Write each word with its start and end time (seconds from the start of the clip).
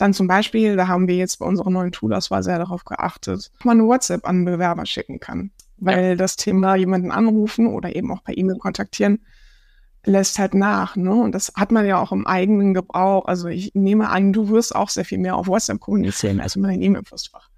Dann 0.00 0.14
zum 0.14 0.28
Beispiel, 0.28 0.76
da 0.76 0.88
haben 0.88 1.08
wir 1.08 1.16
jetzt 1.16 1.40
bei 1.40 1.44
unserer 1.44 1.68
neuen 1.68 1.92
Toolauswahl 1.92 2.42
sehr 2.42 2.58
darauf 2.58 2.86
geachtet, 2.86 3.50
ob 3.58 3.66
man 3.66 3.78
eine 3.78 3.86
WhatsApp 3.86 4.26
an 4.26 4.46
Bewerber 4.46 4.86
schicken 4.86 5.20
kann. 5.20 5.50
Weil 5.76 6.10
ja. 6.10 6.14
das 6.14 6.36
Thema 6.36 6.74
jemanden 6.74 7.10
anrufen 7.10 7.66
oder 7.66 7.94
eben 7.94 8.10
auch 8.10 8.24
per 8.24 8.36
E-Mail 8.36 8.56
kontaktieren, 8.56 9.18
lässt 10.06 10.38
halt 10.38 10.54
nach. 10.54 10.96
Ne? 10.96 11.12
Und 11.12 11.34
das 11.34 11.52
hat 11.54 11.70
man 11.70 11.84
ja 11.84 12.00
auch 12.00 12.12
im 12.12 12.26
eigenen 12.26 12.72
Gebrauch. 12.72 13.26
Also 13.26 13.48
ich 13.48 13.74
nehme 13.74 14.08
an, 14.08 14.32
du 14.32 14.48
wirst 14.48 14.74
auch 14.74 14.88
sehr 14.88 15.04
viel 15.04 15.18
mehr 15.18 15.36
auf 15.36 15.48
WhatsApp 15.48 15.80
kommunizieren 15.80 16.40
als 16.40 16.56
in 16.56 16.62
deinem 16.62 16.80
E-Mail-Postfach. 16.80 17.49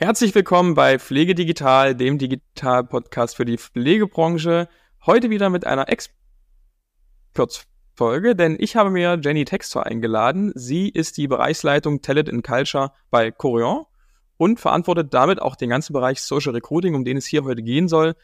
Herzlich 0.00 0.32
willkommen 0.32 0.74
bei 0.74 1.00
Pflege 1.00 1.34
Digital, 1.34 1.96
dem 1.96 2.18
Digital-Podcast 2.18 3.34
für 3.34 3.44
die 3.44 3.58
Pflegebranche. 3.58 4.68
Heute 5.04 5.28
wieder 5.28 5.50
mit 5.50 5.66
einer 5.66 5.88
Experts-Folge, 5.88 8.36
denn 8.36 8.56
ich 8.60 8.76
habe 8.76 8.90
mir 8.90 9.18
Jenny 9.20 9.44
Textor 9.44 9.86
eingeladen. 9.86 10.52
Sie 10.54 10.88
ist 10.88 11.16
die 11.16 11.26
Bereichsleitung 11.26 12.00
Talent 12.00 12.30
and 12.30 12.46
Culture 12.46 12.92
bei 13.10 13.32
Corian 13.32 13.86
und 14.36 14.60
verantwortet 14.60 15.12
damit 15.14 15.42
auch 15.42 15.56
den 15.56 15.70
ganzen 15.70 15.94
Bereich 15.94 16.22
Social 16.22 16.52
Recruiting, 16.52 16.94
um 16.94 17.04
den 17.04 17.16
es 17.16 17.26
hier 17.26 17.42
heute 17.42 17.64
gehen 17.64 17.88
soll. 17.88 18.14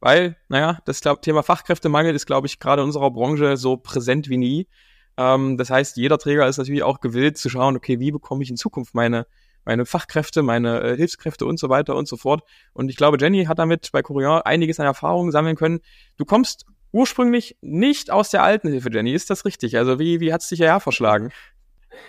Weil, 0.00 0.36
naja, 0.48 0.80
das 0.84 1.00
Thema 1.00 1.42
Fachkräftemangel 1.42 2.14
ist, 2.14 2.26
glaube 2.26 2.46
ich, 2.46 2.58
gerade 2.58 2.82
in 2.82 2.88
unserer 2.88 3.10
Branche 3.10 3.56
so 3.56 3.78
präsent 3.78 4.28
wie 4.28 4.36
nie. 4.36 4.68
Ähm, 5.16 5.56
das 5.56 5.70
heißt, 5.70 5.96
jeder 5.96 6.18
Träger 6.18 6.46
ist 6.46 6.58
natürlich 6.58 6.82
auch 6.82 7.00
gewillt 7.00 7.38
zu 7.38 7.48
schauen, 7.48 7.74
okay, 7.74 8.00
wie 8.00 8.12
bekomme 8.12 8.42
ich 8.42 8.50
in 8.50 8.58
Zukunft 8.58 8.94
meine 8.94 9.26
meine 9.64 9.86
Fachkräfte, 9.86 10.42
meine 10.42 10.80
äh, 10.80 10.96
Hilfskräfte 10.96 11.46
und 11.46 11.58
so 11.58 11.68
weiter 11.68 11.96
und 11.96 12.08
so 12.08 12.16
fort. 12.16 12.42
Und 12.72 12.88
ich 12.88 12.96
glaube, 12.96 13.16
Jenny 13.20 13.44
hat 13.44 13.58
damit 13.58 13.90
bei 13.92 14.02
Corian 14.02 14.42
einiges 14.42 14.80
an 14.80 14.86
Erfahrungen 14.86 15.32
sammeln 15.32 15.56
können. 15.56 15.80
Du 16.16 16.24
kommst 16.24 16.66
ursprünglich 16.92 17.56
nicht 17.60 18.10
aus 18.10 18.30
der 18.30 18.42
alten 18.42 18.68
Hilfe, 18.68 18.90
Jenny. 18.92 19.12
Ist 19.12 19.30
das 19.30 19.44
richtig? 19.44 19.76
Also 19.76 19.98
wie, 19.98 20.20
wie 20.20 20.32
hat 20.32 20.42
es 20.42 20.48
dich 20.48 20.58
hierher 20.58 20.80
verschlagen? 20.80 21.30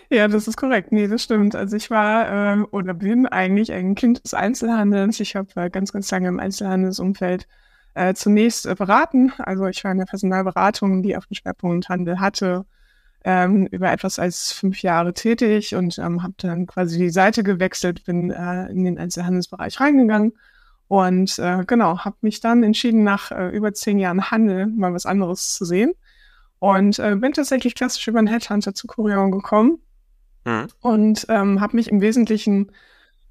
Ja, 0.10 0.28
das 0.28 0.48
ist 0.48 0.58
korrekt. 0.58 0.92
Nee, 0.92 1.08
das 1.08 1.24
stimmt. 1.24 1.56
Also 1.56 1.76
ich 1.76 1.90
war 1.90 2.58
äh, 2.58 2.62
oder 2.72 2.94
bin 2.94 3.28
eigentlich 3.28 3.72
ein 3.72 3.96
Kind 3.96 4.24
des 4.24 4.34
Einzelhandels. 4.34 5.20
Ich 5.20 5.36
habe 5.36 5.50
äh, 5.56 5.70
ganz, 5.70 5.92
ganz 5.92 6.10
lange 6.12 6.28
im 6.28 6.40
Einzelhandelsumfeld 6.40 7.48
äh, 7.94 8.14
zunächst 8.14 8.66
äh, 8.66 8.76
beraten. 8.76 9.34
Also 9.40 9.66
ich 9.68 9.84
war 9.84 9.92
in 9.92 9.98
der 9.98 10.06
Personalberatung, 10.06 11.04
die 11.04 11.16
auf 11.18 11.26
dem 11.28 11.36
Schwerpunkt 11.36 11.90
Handel 11.90 12.20
hatte 12.20 12.66
ähm, 13.24 13.68
über 13.68 13.92
etwas 13.92 14.20
als 14.20 14.52
fünf 14.52 14.82
Jahre 14.82 15.14
tätig 15.14 15.76
und 15.76 15.98
ähm, 15.98 16.24
habe 16.24 16.34
dann 16.38 16.68
quasi 16.68 16.98
die 16.98 17.10
Seite 17.10 17.44
gewechselt, 17.44 18.04
bin 18.06 18.32
äh, 18.32 18.68
in 18.68 18.84
den 18.84 18.98
Einzelhandelsbereich 18.98 19.80
reingegangen 19.80 20.34
und 20.88 21.40
äh, 21.40 21.64
genau, 21.66 22.00
habe 22.00 22.18
mich 22.22 22.42
dann 22.42 22.64
entschieden, 22.64 23.04
nach 23.04 23.32
äh, 23.32 23.50
über 23.50 23.74
zehn 23.74 23.98
Jahren 23.98 24.30
Handel 24.30 24.68
mal 24.68 24.94
was 24.94 25.06
anderes 25.06 25.56
zu 25.56 25.66
sehen 25.66 25.94
und 26.60 27.00
äh, 27.00 27.16
bin 27.16 27.34
tatsächlich 27.34 27.76
klassisch 27.76 28.08
über 28.08 28.20
einen 28.20 28.28
Headhunter 28.28 28.74
zu 28.74 28.88
Corion 28.88 29.32
gekommen 29.32 29.80
mhm. 30.46 30.68
und 30.82 31.26
ähm, 31.30 31.62
habe 31.62 31.78
mich 31.78 31.90
im 31.90 32.02
Wesentlichen 32.02 32.72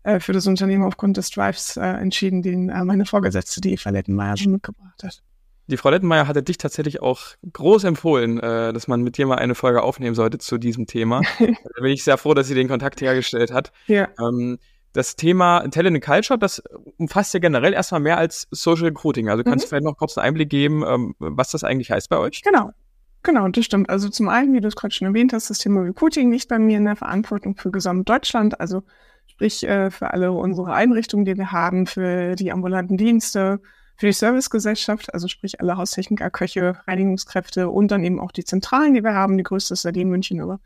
äh, 0.04 0.20
für 0.20 0.32
das 0.32 0.46
Unternehmen 0.46 0.84
aufgrund 0.84 1.16
des 1.18 1.30
Drives 1.30 1.76
äh, 1.76 1.82
entschieden, 1.82 2.42
den 2.42 2.70
äh, 2.70 2.84
meine 2.84 3.06
Vorgesetzte, 3.06 3.60
die 3.60 3.74
Eva 3.74 3.90
Lettenmeier, 3.90 4.36
schon 4.36 4.52
mitgebracht 4.52 5.02
hat. 5.02 5.22
Die 5.68 5.76
Frau 5.76 5.90
Lettenmeier 5.90 6.26
hatte 6.26 6.42
dich 6.42 6.58
tatsächlich 6.58 7.00
auch 7.02 7.20
groß 7.52 7.84
empfohlen, 7.84 8.40
äh, 8.40 8.72
dass 8.72 8.88
man 8.88 9.02
mit 9.02 9.16
dir 9.16 9.26
mal 9.26 9.36
eine 9.36 9.54
Folge 9.54 9.82
aufnehmen 9.82 10.14
sollte 10.14 10.38
zu 10.38 10.58
diesem 10.58 10.86
Thema. 10.86 11.22
da 11.38 11.82
bin 11.82 11.92
ich 11.92 12.04
sehr 12.04 12.18
froh, 12.18 12.34
dass 12.34 12.48
sie 12.48 12.54
den 12.54 12.68
Kontakt 12.68 13.00
hergestellt 13.00 13.52
hat. 13.52 13.72
Ja. 13.86 14.08
Ähm, 14.18 14.58
das 14.92 15.16
Thema 15.16 15.66
Talent 15.70 16.02
Culture, 16.04 16.38
das 16.38 16.62
umfasst 16.98 17.32
ja 17.32 17.40
generell 17.40 17.72
erstmal 17.72 18.00
mehr 18.00 18.18
als 18.18 18.46
Social 18.50 18.86
Recruiting. 18.86 19.28
Also 19.28 19.42
kannst 19.42 19.58
mhm. 19.58 19.60
du 19.62 19.68
vielleicht 19.68 19.84
noch 19.84 19.96
kurz 19.96 20.18
einen 20.18 20.26
Einblick 20.26 20.50
geben, 20.50 20.84
ähm, 20.86 21.14
was 21.18 21.50
das 21.50 21.64
eigentlich 21.64 21.90
heißt 21.90 22.08
bei 22.10 22.18
euch? 22.18 22.42
Genau. 22.42 22.72
Genau, 23.24 23.46
das 23.48 23.64
stimmt. 23.64 23.88
Also 23.88 24.08
zum 24.08 24.28
einen, 24.28 24.52
wie 24.52 24.60
du 24.60 24.66
es 24.66 24.74
gerade 24.74 24.92
schon 24.92 25.06
erwähnt 25.06 25.32
hast, 25.32 25.48
das 25.48 25.58
Thema 25.58 25.82
Recruiting 25.82 26.28
nicht 26.28 26.48
bei 26.48 26.58
mir 26.58 26.76
in 26.76 26.84
der 26.84 26.96
Verantwortung 26.96 27.56
für 27.56 27.70
Gesamtdeutschland, 27.70 28.60
also 28.60 28.82
sprich 29.28 29.62
äh, 29.62 29.90
für 29.90 30.10
alle 30.10 30.32
unsere 30.32 30.74
Einrichtungen, 30.74 31.24
die 31.24 31.36
wir 31.36 31.52
haben, 31.52 31.86
für 31.86 32.34
die 32.34 32.50
ambulanten 32.50 32.96
Dienste, 32.96 33.60
für 34.02 34.08
die 34.08 34.12
Servicegesellschaft, 34.14 35.14
also 35.14 35.28
sprich 35.28 35.60
alle 35.60 35.76
Haustechniker, 35.76 36.28
Köche, 36.28 36.74
Reinigungskräfte 36.88 37.68
und 37.68 37.92
dann 37.92 38.02
eben 38.02 38.18
auch 38.18 38.32
die 38.32 38.44
Zentralen, 38.44 38.94
die 38.94 39.04
wir 39.04 39.14
haben. 39.14 39.38
Die 39.38 39.44
größte 39.44 39.74
ist 39.74 39.84
ja 39.84 39.92
die 39.92 40.00
in 40.00 40.08
München, 40.08 40.40
aber 40.40 40.58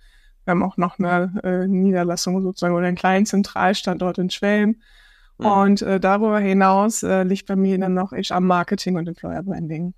wir 0.47 0.53
haben 0.53 0.63
auch 0.63 0.79
noch 0.79 0.99
eine 0.99 1.35
äh, 1.45 1.69
Niederlassung 1.69 2.41
sozusagen 2.43 2.75
oder 2.75 2.87
einen 2.87 2.97
kleinen 2.97 3.27
Zentralstandort 3.27 4.17
in 4.17 4.31
Schwelm. 4.31 4.77
Mhm. 5.37 5.47
Und 5.47 5.83
äh, 5.83 6.01
darüber 6.01 6.41
hinaus 6.41 7.03
äh, 7.03 7.25
liegt 7.25 7.45
bei 7.45 7.57
mir 7.57 7.79
dann 7.79 7.93
noch 7.93 8.13
HR 8.13 8.41
Marketing 8.41 8.97
und 8.97 9.07
Employer 9.07 9.43
Branding. 9.43 9.93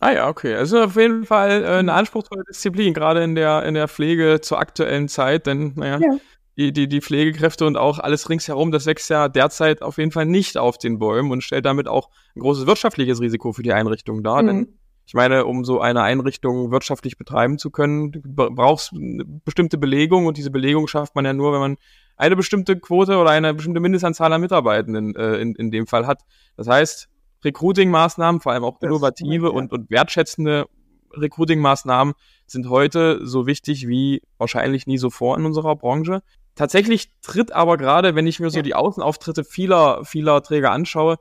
Ah 0.00 0.12
ja, 0.12 0.28
okay. 0.28 0.54
Also 0.54 0.84
auf 0.84 0.96
jeden 0.96 1.26
Fall 1.26 1.64
äh, 1.64 1.66
eine 1.66 1.92
anspruchsvolle 1.92 2.44
Disziplin, 2.48 2.94
gerade 2.94 3.22
in 3.22 3.34
der, 3.34 3.64
in 3.64 3.74
der 3.74 3.88
Pflege 3.88 4.40
zur 4.40 4.58
aktuellen 4.58 5.08
Zeit, 5.08 5.46
denn 5.46 5.74
naja, 5.76 5.98
ja 6.00 6.16
die, 6.56 6.72
die, 6.72 6.88
die 6.88 7.00
Pflegekräfte 7.00 7.66
und 7.66 7.76
auch 7.76 7.98
alles 7.98 8.28
ringsherum, 8.28 8.70
das 8.70 8.86
wächst 8.86 9.10
ja 9.10 9.28
derzeit 9.28 9.82
auf 9.82 9.98
jeden 9.98 10.12
Fall 10.12 10.26
nicht 10.26 10.56
auf 10.56 10.78
den 10.78 10.98
Bäumen 10.98 11.32
und 11.32 11.42
stellt 11.42 11.66
damit 11.66 11.88
auch 11.88 12.10
ein 12.36 12.40
großes 12.40 12.66
wirtschaftliches 12.66 13.20
Risiko 13.20 13.52
für 13.52 13.62
die 13.62 13.72
Einrichtung 13.72 14.22
dar. 14.22 14.42
Mhm. 14.42 14.46
Denn 14.46 14.68
ich 15.06 15.14
meine, 15.14 15.44
um 15.44 15.64
so 15.64 15.80
eine 15.80 16.02
Einrichtung 16.02 16.70
wirtschaftlich 16.70 17.18
betreiben 17.18 17.58
zu 17.58 17.70
können, 17.70 18.12
brauchst 18.24 18.92
eine 18.94 19.24
bestimmte 19.24 19.76
Belegung 19.76 20.26
und 20.26 20.38
diese 20.38 20.50
Belegung 20.50 20.86
schafft 20.86 21.14
man 21.14 21.24
ja 21.24 21.32
nur, 21.32 21.52
wenn 21.52 21.60
man 21.60 21.76
eine 22.16 22.36
bestimmte 22.36 22.78
Quote 22.78 23.18
oder 23.18 23.30
eine 23.30 23.52
bestimmte 23.52 23.80
Mindestanzahl 23.80 24.32
an 24.32 24.40
Mitarbeitenden 24.40 25.14
äh, 25.16 25.36
in, 25.36 25.54
in 25.56 25.70
dem 25.70 25.86
Fall 25.86 26.06
hat. 26.06 26.22
Das 26.56 26.68
heißt, 26.68 27.08
Recruiting-Maßnahmen, 27.44 28.40
vor 28.40 28.52
allem 28.52 28.64
auch 28.64 28.80
innovative 28.80 29.50
und, 29.50 29.72
und 29.72 29.90
wertschätzende 29.90 30.66
Recruiting-Maßnahmen 31.12 32.14
sind 32.46 32.68
heute 32.68 33.26
so 33.26 33.46
wichtig 33.46 33.86
wie 33.88 34.22
wahrscheinlich 34.38 34.86
nie 34.86 34.98
so 34.98 35.10
vor 35.10 35.36
in 35.36 35.44
unserer 35.44 35.76
Branche. 35.76 36.22
Tatsächlich 36.54 37.10
tritt 37.20 37.52
aber 37.52 37.76
gerade, 37.76 38.14
wenn 38.14 38.26
ich 38.26 38.40
mir 38.40 38.50
so 38.50 38.62
die 38.62 38.74
Außenauftritte 38.74 39.44
vieler, 39.44 40.04
vieler 40.04 40.42
Träger 40.42 40.70
anschaue, 40.70 41.18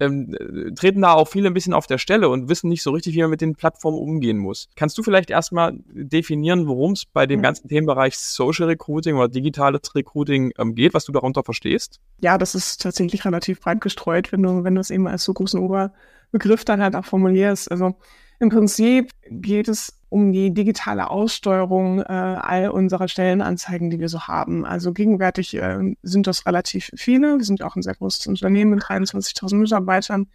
ähm, 0.00 0.36
treten 0.74 1.02
da 1.02 1.12
auch 1.12 1.28
viele 1.28 1.48
ein 1.48 1.54
bisschen 1.54 1.72
auf 1.72 1.86
der 1.86 1.98
Stelle 1.98 2.28
und 2.28 2.48
wissen 2.48 2.68
nicht 2.68 2.82
so 2.82 2.90
richtig, 2.90 3.14
wie 3.14 3.20
man 3.20 3.30
mit 3.30 3.40
den 3.40 3.54
Plattformen 3.54 3.98
umgehen 3.98 4.38
muss. 4.38 4.68
Kannst 4.76 4.98
du 4.98 5.02
vielleicht 5.02 5.30
erstmal 5.30 5.78
definieren, 5.86 6.66
worum 6.66 6.92
es 6.92 7.04
bei 7.06 7.26
dem 7.26 7.38
mhm. 7.38 7.44
ganzen 7.44 7.68
Themenbereich 7.68 8.18
Social 8.18 8.66
Recruiting 8.66 9.16
oder 9.16 9.28
digitales 9.28 9.94
Recruiting 9.94 10.52
ähm, 10.58 10.74
geht, 10.74 10.94
was 10.94 11.04
du 11.04 11.12
darunter 11.12 11.44
verstehst? 11.44 12.00
Ja, 12.20 12.38
das 12.38 12.54
ist 12.54 12.82
tatsächlich 12.82 13.24
relativ 13.24 13.60
breit 13.60 13.80
gestreut, 13.80 14.32
wenn 14.32 14.42
du, 14.42 14.64
wenn 14.64 14.74
du 14.74 14.80
es 14.80 14.90
eben 14.90 15.06
als 15.06 15.24
so 15.24 15.32
großen 15.32 15.60
Oberbegriff 15.60 16.64
dann 16.64 16.82
halt 16.82 16.96
auch 16.96 17.04
formulierst. 17.04 17.70
Also 17.70 17.94
im 18.40 18.48
Prinzip 18.48 19.10
geht 19.30 19.68
es 19.68 19.96
um 20.14 20.30
die 20.30 20.54
digitale 20.54 21.10
Aussteuerung 21.10 21.98
äh, 21.98 22.04
all 22.04 22.68
unserer 22.68 23.08
Stellenanzeigen, 23.08 23.90
die 23.90 23.98
wir 23.98 24.08
so 24.08 24.28
haben. 24.28 24.64
Also 24.64 24.92
gegenwärtig 24.92 25.56
äh, 25.56 25.96
sind 26.04 26.28
das 26.28 26.46
relativ 26.46 26.92
viele. 26.94 27.38
Wir 27.38 27.44
sind 27.44 27.64
auch 27.64 27.74
ein 27.74 27.82
sehr 27.82 27.96
großes 27.96 28.28
Unternehmen 28.28 28.70
mit 28.70 28.84
23.000 28.84 29.56
Mitarbeitern. 29.56 30.28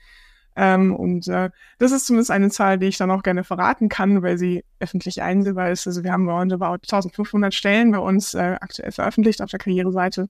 Ähm, 0.57 0.93
und 0.93 1.29
äh, 1.29 1.49
das 1.77 1.93
ist 1.93 2.07
zumindest 2.07 2.29
eine 2.29 2.49
Zahl, 2.49 2.77
die 2.77 2.87
ich 2.87 2.97
dann 2.97 3.09
auch 3.09 3.23
gerne 3.23 3.45
verraten 3.45 3.87
kann, 3.87 4.21
weil 4.21 4.37
sie 4.37 4.65
öffentlich 4.81 5.21
einsehbar 5.21 5.71
ist. 5.71 5.87
Also 5.87 6.03
wir 6.03 6.11
haben 6.11 6.27
roundabout 6.27 6.81
1500 6.83 7.53
Stellen 7.53 7.91
bei 7.91 7.99
uns 7.99 8.33
äh, 8.33 8.57
aktuell 8.59 8.91
veröffentlicht 8.91 9.41
auf 9.41 9.49
der 9.49 9.59
Karriereseite. 9.59 10.27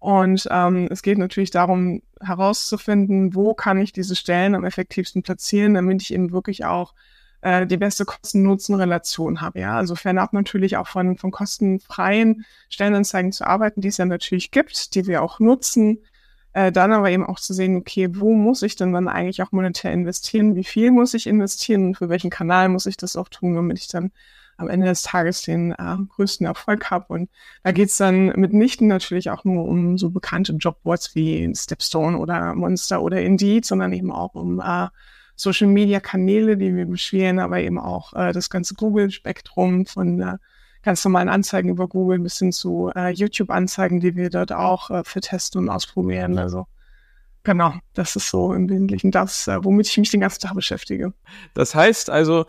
Und 0.00 0.48
ähm, 0.50 0.88
es 0.90 1.02
geht 1.02 1.18
natürlich 1.18 1.52
darum, 1.52 2.02
herauszufinden, 2.20 3.36
wo 3.36 3.54
kann 3.54 3.78
ich 3.78 3.92
diese 3.92 4.16
Stellen 4.16 4.56
am 4.56 4.64
effektivsten 4.64 5.22
platzieren, 5.22 5.74
damit 5.74 6.02
ich 6.02 6.12
eben 6.12 6.32
wirklich 6.32 6.64
auch 6.64 6.92
äh, 7.42 7.66
die 7.66 7.76
beste 7.76 8.04
Kosten-Nutzen-Relation 8.04 9.40
habe. 9.40 9.60
Ja, 9.60 9.76
also 9.76 9.94
fernab 9.94 10.32
natürlich 10.32 10.76
auch 10.76 10.88
von, 10.88 11.16
von 11.16 11.30
kostenfreien 11.30 12.44
Stellenanzeigen 12.68 13.32
zu 13.32 13.46
arbeiten, 13.46 13.80
die 13.80 13.88
es 13.88 13.96
ja 13.96 14.06
natürlich 14.06 14.50
gibt, 14.50 14.94
die 14.94 15.06
wir 15.06 15.22
auch 15.22 15.40
nutzen. 15.40 15.98
Äh, 16.52 16.72
dann 16.72 16.92
aber 16.92 17.10
eben 17.10 17.24
auch 17.24 17.38
zu 17.38 17.54
sehen, 17.54 17.76
okay, 17.76 18.08
wo 18.12 18.34
muss 18.34 18.62
ich 18.62 18.74
denn 18.74 18.92
dann 18.92 19.08
eigentlich 19.08 19.42
auch 19.42 19.52
monetär 19.52 19.92
investieren? 19.92 20.56
Wie 20.56 20.64
viel 20.64 20.90
muss 20.90 21.14
ich 21.14 21.26
investieren? 21.26 21.94
Für 21.94 22.08
welchen 22.08 22.30
Kanal 22.30 22.68
muss 22.68 22.86
ich 22.86 22.96
das 22.96 23.16
auch 23.16 23.28
tun, 23.28 23.54
damit 23.54 23.78
ich 23.78 23.88
dann 23.88 24.10
am 24.56 24.68
Ende 24.68 24.86
des 24.86 25.02
Tages 25.02 25.42
den 25.42 25.72
äh, 25.72 25.96
größten 26.08 26.46
Erfolg 26.46 26.90
habe. 26.90 27.06
Und 27.08 27.30
da 27.62 27.72
geht's 27.72 27.96
dann 27.96 28.26
mitnichten 28.36 28.88
natürlich 28.88 29.30
auch 29.30 29.44
nur 29.44 29.64
um 29.64 29.96
so 29.96 30.10
bekannte 30.10 30.52
Jobboards 30.52 31.14
wie 31.14 31.50
Stepstone 31.54 32.18
oder 32.18 32.54
Monster 32.54 33.00
oder 33.00 33.22
Indeed, 33.22 33.64
sondern 33.64 33.92
eben 33.92 34.12
auch 34.12 34.34
um 34.34 34.60
äh, 34.60 34.88
Social 35.40 35.68
Media 35.68 36.00
Kanäle, 36.00 36.56
die 36.56 36.74
wir 36.74 36.86
beschweren, 36.86 37.38
aber 37.38 37.60
eben 37.60 37.78
auch 37.78 38.12
äh, 38.12 38.32
das 38.32 38.50
ganze 38.50 38.74
Google-Spektrum 38.74 39.86
von 39.86 40.20
äh, 40.20 40.36
ganz 40.82 41.04
normalen 41.04 41.28
Anzeigen 41.28 41.70
über 41.70 41.88
Google 41.88 42.18
bis 42.18 42.38
hin 42.38 42.52
zu 42.52 42.90
äh, 42.94 43.10
YouTube-Anzeigen, 43.10 44.00
die 44.00 44.16
wir 44.16 44.28
dort 44.28 44.52
auch 44.52 44.90
äh, 44.90 45.02
für 45.04 45.20
testen 45.20 45.62
und 45.62 45.68
ausprobieren. 45.70 46.38
Also 46.38 46.66
genau, 47.42 47.74
das 47.94 48.16
ist 48.16 48.28
so 48.28 48.52
im 48.52 48.68
Wesentlichen 48.68 49.10
das, 49.10 49.48
äh, 49.48 49.64
womit 49.64 49.88
ich 49.88 49.96
mich 49.96 50.10
den 50.10 50.20
ganzen 50.20 50.40
Tag 50.40 50.54
beschäftige. 50.54 51.14
Das 51.54 51.74
heißt 51.74 52.10
also, 52.10 52.44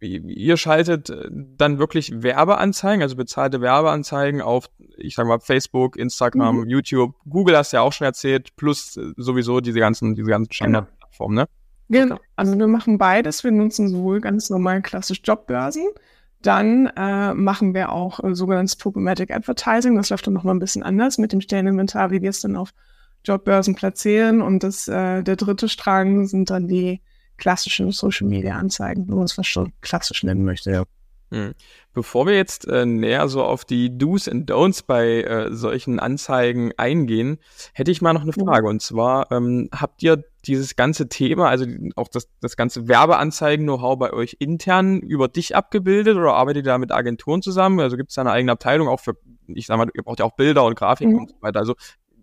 ihr 0.00 0.56
schaltet 0.56 1.10
äh, 1.10 1.28
dann 1.30 1.78
wirklich 1.78 2.22
Werbeanzeigen, 2.22 3.02
also 3.02 3.16
bezahlte 3.16 3.60
Werbeanzeigen 3.60 4.40
auf, 4.40 4.70
ich 4.96 5.14
sag 5.14 5.26
mal, 5.26 5.40
Facebook, 5.40 5.96
Instagram, 5.96 6.60
mhm. 6.60 6.70
YouTube, 6.70 7.14
Google 7.28 7.58
hast 7.58 7.74
du 7.74 7.76
ja 7.76 7.82
auch 7.82 7.92
schon 7.92 8.06
erzählt, 8.06 8.56
plus 8.56 8.98
sowieso 9.18 9.60
diese 9.60 9.78
ganzen, 9.78 10.14
diese 10.14 10.30
ganzen 10.30 10.48
genau. 10.48 10.54
Standardplattformen, 10.54 11.36
ne? 11.36 11.48
Genau. 11.90 12.18
Also 12.36 12.56
wir 12.56 12.68
machen 12.68 12.98
beides. 12.98 13.44
Wir 13.44 13.50
nutzen 13.50 13.88
sowohl 13.88 14.20
ganz 14.20 14.48
normal 14.48 14.80
klassisch 14.80 15.20
Jobbörsen, 15.24 15.88
dann 16.40 16.86
äh, 16.96 17.34
machen 17.34 17.74
wir 17.74 17.92
auch 17.92 18.22
äh, 18.22 18.34
sogenanntes 18.34 18.76
Programmatic 18.76 19.30
Advertising. 19.30 19.96
Das 19.96 20.08
läuft 20.08 20.26
dann 20.26 20.34
nochmal 20.34 20.54
ein 20.54 20.60
bisschen 20.60 20.82
anders 20.82 21.18
mit 21.18 21.32
dem 21.32 21.40
Stelleninventar, 21.40 22.10
wie 22.10 22.22
wir 22.22 22.30
es 22.30 22.40
dann 22.40 22.56
auf 22.56 22.72
Jobbörsen 23.24 23.74
platzieren. 23.74 24.40
Und 24.40 24.62
das, 24.62 24.88
äh, 24.88 25.22
der 25.22 25.36
dritte 25.36 25.68
Strang 25.68 26.26
sind 26.26 26.48
dann 26.48 26.68
die 26.68 27.02
klassischen 27.36 27.90
Social 27.90 28.26
Media 28.28 28.56
Anzeigen, 28.56 29.08
wenn 29.08 29.16
man 29.16 29.24
es 29.24 29.32
fast 29.32 29.48
schon 29.48 29.72
klassisch 29.80 30.22
nennen 30.22 30.44
möchte, 30.44 30.70
ja. 30.70 30.84
Hm. 31.30 31.54
Bevor 31.92 32.26
wir 32.26 32.34
jetzt 32.34 32.66
äh, 32.66 32.84
näher 32.84 33.28
so 33.28 33.42
auf 33.42 33.64
die 33.64 33.96
Do's 33.96 34.28
and 34.28 34.50
Don'ts 34.50 34.82
bei 34.84 35.22
äh, 35.22 35.52
solchen 35.52 36.00
Anzeigen 36.00 36.72
eingehen, 36.76 37.38
hätte 37.72 37.90
ich 37.90 38.02
mal 38.02 38.12
noch 38.12 38.22
eine 38.22 38.32
Frage. 38.32 38.68
Und 38.68 38.82
zwar, 38.82 39.30
ähm, 39.30 39.68
habt 39.72 40.02
ihr 40.02 40.24
dieses 40.46 40.74
ganze 40.74 41.08
Thema, 41.08 41.48
also 41.48 41.66
auch 41.96 42.08
das, 42.08 42.28
das 42.40 42.56
ganze 42.56 42.88
Werbeanzeigen-Know-how 42.88 43.98
bei 43.98 44.12
euch 44.12 44.36
intern 44.40 45.00
über 45.00 45.28
dich 45.28 45.54
abgebildet 45.54 46.16
oder 46.16 46.34
arbeitet 46.34 46.64
ihr 46.64 46.72
da 46.72 46.78
mit 46.78 46.90
Agenturen 46.90 47.42
zusammen? 47.42 47.78
Also 47.80 47.96
gibt 47.96 48.10
es 48.10 48.16
da 48.16 48.22
eine 48.22 48.32
eigene 48.32 48.52
Abteilung 48.52 48.88
auch 48.88 49.00
für, 49.00 49.16
ich 49.46 49.66
sag 49.66 49.76
mal, 49.76 49.88
ihr 49.94 50.02
braucht 50.02 50.18
ja 50.18 50.24
auch 50.24 50.36
Bilder 50.36 50.64
und 50.64 50.74
Grafiken 50.74 51.14
mhm. 51.14 51.20
und 51.20 51.30
so 51.30 51.36
weiter. 51.40 51.60
Also 51.60 51.74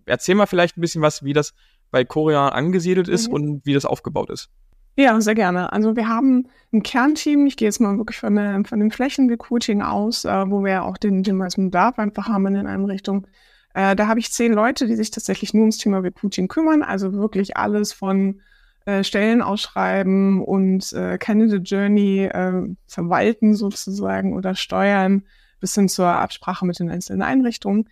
erzähl 0.05 0.35
mal 0.35 0.47
vielleicht 0.47 0.77
ein 0.77 0.81
bisschen 0.81 1.01
was, 1.01 1.23
wie 1.23 1.33
das 1.33 1.53
bei 1.91 2.03
Korean 2.03 2.51
angesiedelt 2.51 3.07
ist 3.07 3.29
mhm. 3.29 3.33
und 3.33 3.65
wie 3.65 3.73
das 3.73 3.85
aufgebaut 3.85 4.29
ist. 4.29 4.49
Ja, 4.99 5.21
sehr 5.21 5.35
gerne. 5.35 5.71
Also 5.71 5.95
wir 5.95 6.07
haben 6.09 6.47
ein 6.73 6.81
Kernteam, 6.81 7.45
ich 7.45 7.55
gehe 7.55 7.67
jetzt 7.67 7.79
mal 7.79 7.97
wirklich 7.99 8.17
von, 8.17 8.35
der, 8.35 8.63
von 8.65 8.79
dem 8.79 8.89
Flächenrecruiting 8.89 9.83
aus, 9.83 10.25
äh, 10.25 10.49
wo 10.49 10.63
wir 10.65 10.83
auch 10.83 10.97
den, 10.97 11.21
den 11.21 11.37
meisten 11.37 11.65
Bedarf 11.65 11.99
einfach 11.99 12.27
haben 12.27 12.47
in 12.47 12.55
den 12.55 12.65
Einrichtungen. 12.65 13.27
Äh, 13.75 13.95
da 13.95 14.07
habe 14.07 14.19
ich 14.19 14.31
zehn 14.31 14.53
Leute, 14.53 14.87
die 14.87 14.95
sich 14.95 15.11
tatsächlich 15.11 15.53
nur 15.53 15.61
ums 15.61 15.77
Thema 15.77 15.99
Recruiting 15.99 16.47
kümmern, 16.47 16.81
also 16.81 17.13
wirklich 17.13 17.57
alles 17.57 17.93
von 17.93 18.41
äh, 18.85 19.03
Stellen 19.03 19.43
ausschreiben 19.43 20.41
und 20.41 20.91
äh, 20.93 21.19
Candidate 21.19 21.61
Journey 21.61 22.25
äh, 22.25 22.63
verwalten 22.87 23.53
sozusagen 23.53 24.33
oder 24.33 24.55
steuern 24.55 25.25
bis 25.59 25.75
hin 25.75 25.89
zur 25.89 26.07
Absprache 26.07 26.65
mit 26.65 26.79
den 26.79 26.89
einzelnen 26.89 27.21
Einrichtungen. 27.21 27.87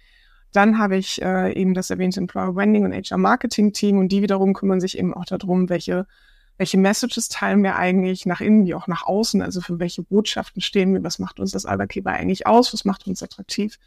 Dann 0.54 0.80
habe 0.80 0.98
ich 0.98 1.22
äh, 1.22 1.54
eben 1.54 1.76
das 1.76 1.92
erwähnte 1.92 2.20
Employer 2.20 2.54
Branding 2.54 2.84
und 2.84 2.94
HR 2.94 3.20
Marketing 3.20 3.74
Team 3.74 4.00
und 4.00 4.12
die 4.12 4.24
wiederum 4.24 4.56
kümmern 4.56 4.82
sich 4.82 4.98
eben 4.98 5.14
auch 5.14 5.26
darum, 5.26 5.70
welche 5.70 6.08
welche 6.58 6.78
Messages 6.78 7.30
teilen 7.30 7.64
wir 7.64 7.76
eigentlich 7.76 8.26
nach 8.26 8.42
innen 8.42 8.66
wie 8.66 8.76
auch 8.76 8.88
nach 8.88 9.06
außen, 9.06 9.42
also 9.42 9.62
für 9.62 9.80
welche 9.80 10.04
Botschaften 10.04 10.62
stehen 10.62 10.94
wir, 10.94 11.04
was 11.04 11.20
macht 11.20 11.40
uns 11.40 11.52
das 11.52 11.66
Arbeitgeber 11.66 12.12
eigentlich 12.12 12.48
aus, 12.48 12.74
was 12.74 12.86
macht 12.86 13.08
uns 13.08 13.22
attraktiv? 13.22 13.78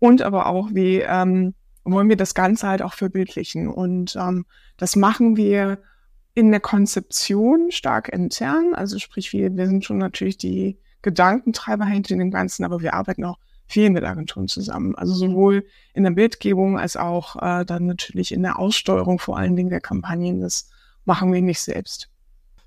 Und 0.00 0.22
aber 0.22 0.46
auch, 0.46 0.70
wie 0.72 0.98
ähm, 0.98 1.54
wollen 1.84 2.08
wir 2.08 2.16
das 2.16 2.34
Ganze 2.34 2.68
halt 2.68 2.82
auch 2.82 2.94
verbildlichen? 2.94 3.68
Und 3.68 4.16
ähm, 4.16 4.46
das 4.76 4.96
machen 4.96 5.36
wir 5.36 5.78
in 6.34 6.50
der 6.50 6.60
Konzeption 6.60 7.70
stark 7.70 8.08
intern, 8.08 8.74
also 8.74 8.98
sprich, 8.98 9.32
wir, 9.32 9.56
wir 9.56 9.66
sind 9.66 9.84
schon 9.84 9.98
natürlich 9.98 10.38
die 10.38 10.78
Gedankentreiber 11.02 11.84
hinter 11.84 12.16
dem 12.16 12.30
Ganzen, 12.30 12.64
aber 12.64 12.80
wir 12.80 12.94
arbeiten 12.94 13.24
auch 13.24 13.38
viel 13.66 13.90
mit 13.90 14.02
Agenturen 14.04 14.48
zusammen. 14.48 14.94
Also 14.94 15.14
sowohl 15.14 15.66
in 15.94 16.04
der 16.04 16.10
Bildgebung 16.10 16.78
als 16.78 16.96
auch 16.96 17.36
äh, 17.36 17.64
dann 17.64 17.86
natürlich 17.86 18.32
in 18.32 18.42
der 18.42 18.58
Aussteuerung 18.58 19.18
vor 19.18 19.36
allen 19.36 19.56
Dingen 19.56 19.70
der 19.70 19.80
Kampagnen. 19.80 20.40
Das 20.40 20.70
machen 21.08 21.32
wir 21.32 21.42
nicht 21.42 21.60
selbst. 21.60 22.08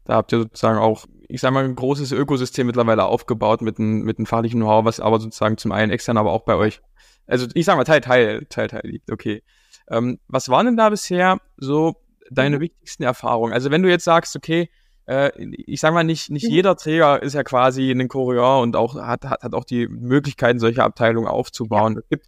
Da 0.04 0.16
habt 0.16 0.34
ihr 0.34 0.40
sozusagen 0.40 0.80
auch, 0.80 1.06
ich 1.30 1.40
sage 1.40 1.54
mal, 1.54 1.64
ein 1.64 1.76
großes 1.76 2.12
Ökosystem 2.12 2.68
mittlerweile 2.68 3.06
aufgebaut 3.06 3.62
mit 3.62 3.80
einem 3.80 4.02
mit 4.02 4.18
einem 4.18 4.26
fachlichen 4.26 4.60
Know-how, 4.60 4.84
was 4.84 5.00
aber 5.00 5.20
sozusagen 5.20 5.58
zum 5.58 5.72
einen 5.72 5.92
extern, 5.92 6.18
aber 6.18 6.32
auch 6.32 6.44
bei 6.44 6.56
euch, 6.56 6.82
also 7.28 7.48
ich 7.54 7.66
sage 7.66 7.78
mal, 7.78 7.84
Teil, 7.86 8.02
Teil, 8.02 8.46
Teil, 8.50 8.68
Teil 8.68 8.82
liegt, 8.84 9.12
okay. 9.12 9.44
Ähm, 9.90 10.20
was 10.28 10.50
waren 10.50 10.66
denn 10.66 10.78
da 10.78 10.90
bisher 10.90 11.38
so 11.58 11.96
deine 12.30 12.58
mhm. 12.58 12.62
wichtigsten 12.62 13.04
Erfahrungen? 13.04 13.54
Also 13.54 13.72
wenn 13.72 13.84
du 13.84 13.90
jetzt 13.90 14.06
sagst, 14.06 14.36
okay, 14.36 14.70
äh, 15.06 15.32
ich 15.38 15.80
sage 15.80 15.94
mal, 15.94 16.04
nicht, 16.04 16.30
nicht 16.32 16.46
mhm. 16.46 16.52
jeder 16.52 16.76
Träger 16.76 17.22
ist 17.22 17.34
ja 17.34 17.44
quasi 17.44 17.92
ein 17.92 18.08
Courier 18.08 18.62
und 18.62 18.76
auch 18.76 18.96
hat, 18.96 19.26
hat, 19.26 19.44
hat 19.44 19.54
auch 19.54 19.66
die 19.66 19.88
Möglichkeiten, 19.88 20.60
solche 20.60 20.84
Abteilungen 20.84 21.28
aufzubauen. 21.28 21.94
Ja. 21.94 22.00
Es 22.00 22.10
gibt 22.10 22.28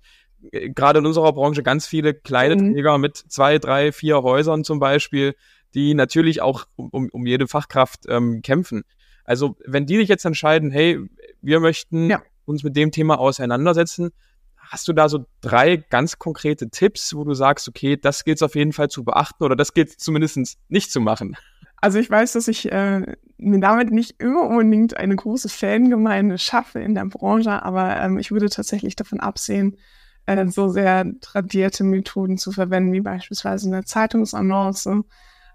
äh, 0.52 0.70
gerade 0.70 1.00
in 1.00 1.06
unserer 1.06 1.34
Branche 1.34 1.64
ganz 1.64 1.88
viele 1.88 2.14
kleine 2.14 2.56
mhm. 2.56 2.74
Träger 2.74 2.98
mit 2.98 3.18
zwei, 3.18 3.58
drei, 3.60 3.92
vier 3.92 4.22
Häusern 4.22 4.64
zum 4.64 4.80
Beispiel, 4.80 5.36
die 5.74 5.94
natürlich 5.94 6.42
auch 6.42 6.66
um, 6.76 7.10
um 7.10 7.26
jede 7.26 7.48
Fachkraft 7.48 8.02
ähm, 8.08 8.42
kämpfen. 8.42 8.84
Also 9.26 9.56
wenn 9.66 9.86
die 9.86 9.98
sich 9.98 10.10
jetzt 10.10 10.26
entscheiden, 10.26 10.72
hey, 10.72 11.00
wir 11.42 11.60
möchten 11.60 12.10
ja. 12.10 12.22
uns 12.46 12.64
mit 12.64 12.76
dem 12.76 12.92
Thema 12.92 13.20
auseinandersetzen, 13.20 14.12
hast 14.58 14.88
du 14.88 14.94
da 14.94 15.10
so 15.10 15.26
drei 15.42 15.78
ganz 15.78 16.20
konkrete 16.20 16.70
Tipps, 16.70 17.16
wo 17.16 17.24
du 17.24 17.34
sagst, 17.34 17.68
okay, 17.68 17.98
das 17.98 18.24
gilt 18.24 18.38
es 18.38 18.42
auf 18.42 18.56
jeden 18.56 18.74
Fall 18.74 18.90
zu 18.90 19.04
beachten 19.04 19.44
oder 19.44 19.56
das 19.56 19.74
gilt 19.74 19.92
zumindest 19.92 20.58
nicht 20.70 20.92
zu 20.92 21.00
machen? 21.00 21.38
Also 21.78 22.00
ich 22.00 22.10
weiß, 22.10 22.34
dass 22.34 22.48
ich 22.48 22.72
äh, 22.72 23.02
mir 23.38 23.60
damit 23.60 23.92
nicht 23.92 24.22
immer 24.22 24.44
unbedingt 24.44 24.96
eine 24.96 25.16
große 25.16 25.50
Fangemeinde 25.50 26.38
schaffe 26.38 26.80
in 26.80 26.96
der 26.96 27.06
Branche, 27.06 27.62
aber 27.62 27.98
ähm, 27.98 28.18
ich 28.18 28.32
würde 28.32 28.50
tatsächlich 28.50 28.96
davon 28.96 29.20
absehen, 29.20 29.78
äh, 30.26 30.48
so 30.48 30.70
sehr 30.70 31.06
tradierte 31.20 31.84
Methoden 31.84 32.38
zu 32.38 32.52
verwenden, 32.54 32.94
wie 32.94 33.02
beispielsweise 33.02 33.68
eine 33.68 33.84
Zeitungsannonce 33.84 35.04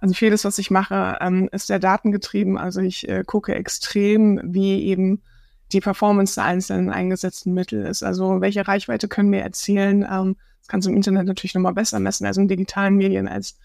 also 0.01 0.15
vieles, 0.15 0.45
was 0.45 0.59
ich 0.59 0.71
mache, 0.71 1.19
ähm, 1.21 1.49
ist 1.53 1.67
sehr 1.67 1.79
datengetrieben. 1.79 2.57
Also 2.57 2.81
ich 2.81 3.09
äh, 3.09 3.25
gucke 3.27 3.55
extrem, 3.55 4.41
wie 4.45 4.85
eben 4.85 5.23
die 5.73 5.81
Performance 5.81 6.37
der 6.37 6.45
einzelnen 6.45 6.91
eingesetzten 6.91 7.53
Mittel 7.53 7.85
ist. 7.85 8.03
Also 8.03 8.41
welche 8.41 8.67
Reichweite 8.67 9.09
können 9.09 9.33
wir 9.33 9.43
erzielen? 9.43 10.07
Ähm, 10.11 10.37
das 10.61 10.69
kannst 10.69 10.87
du 10.87 10.91
im 10.91 10.97
Internet 10.97 11.27
natürlich 11.27 11.55
nochmal 11.55 11.75
besser 11.75 12.01
messen 12.01 12.27
als 12.27 12.37
in 12.37 12.49
digitalen 12.49 12.97
Medien 12.97 13.29
als 13.29 13.59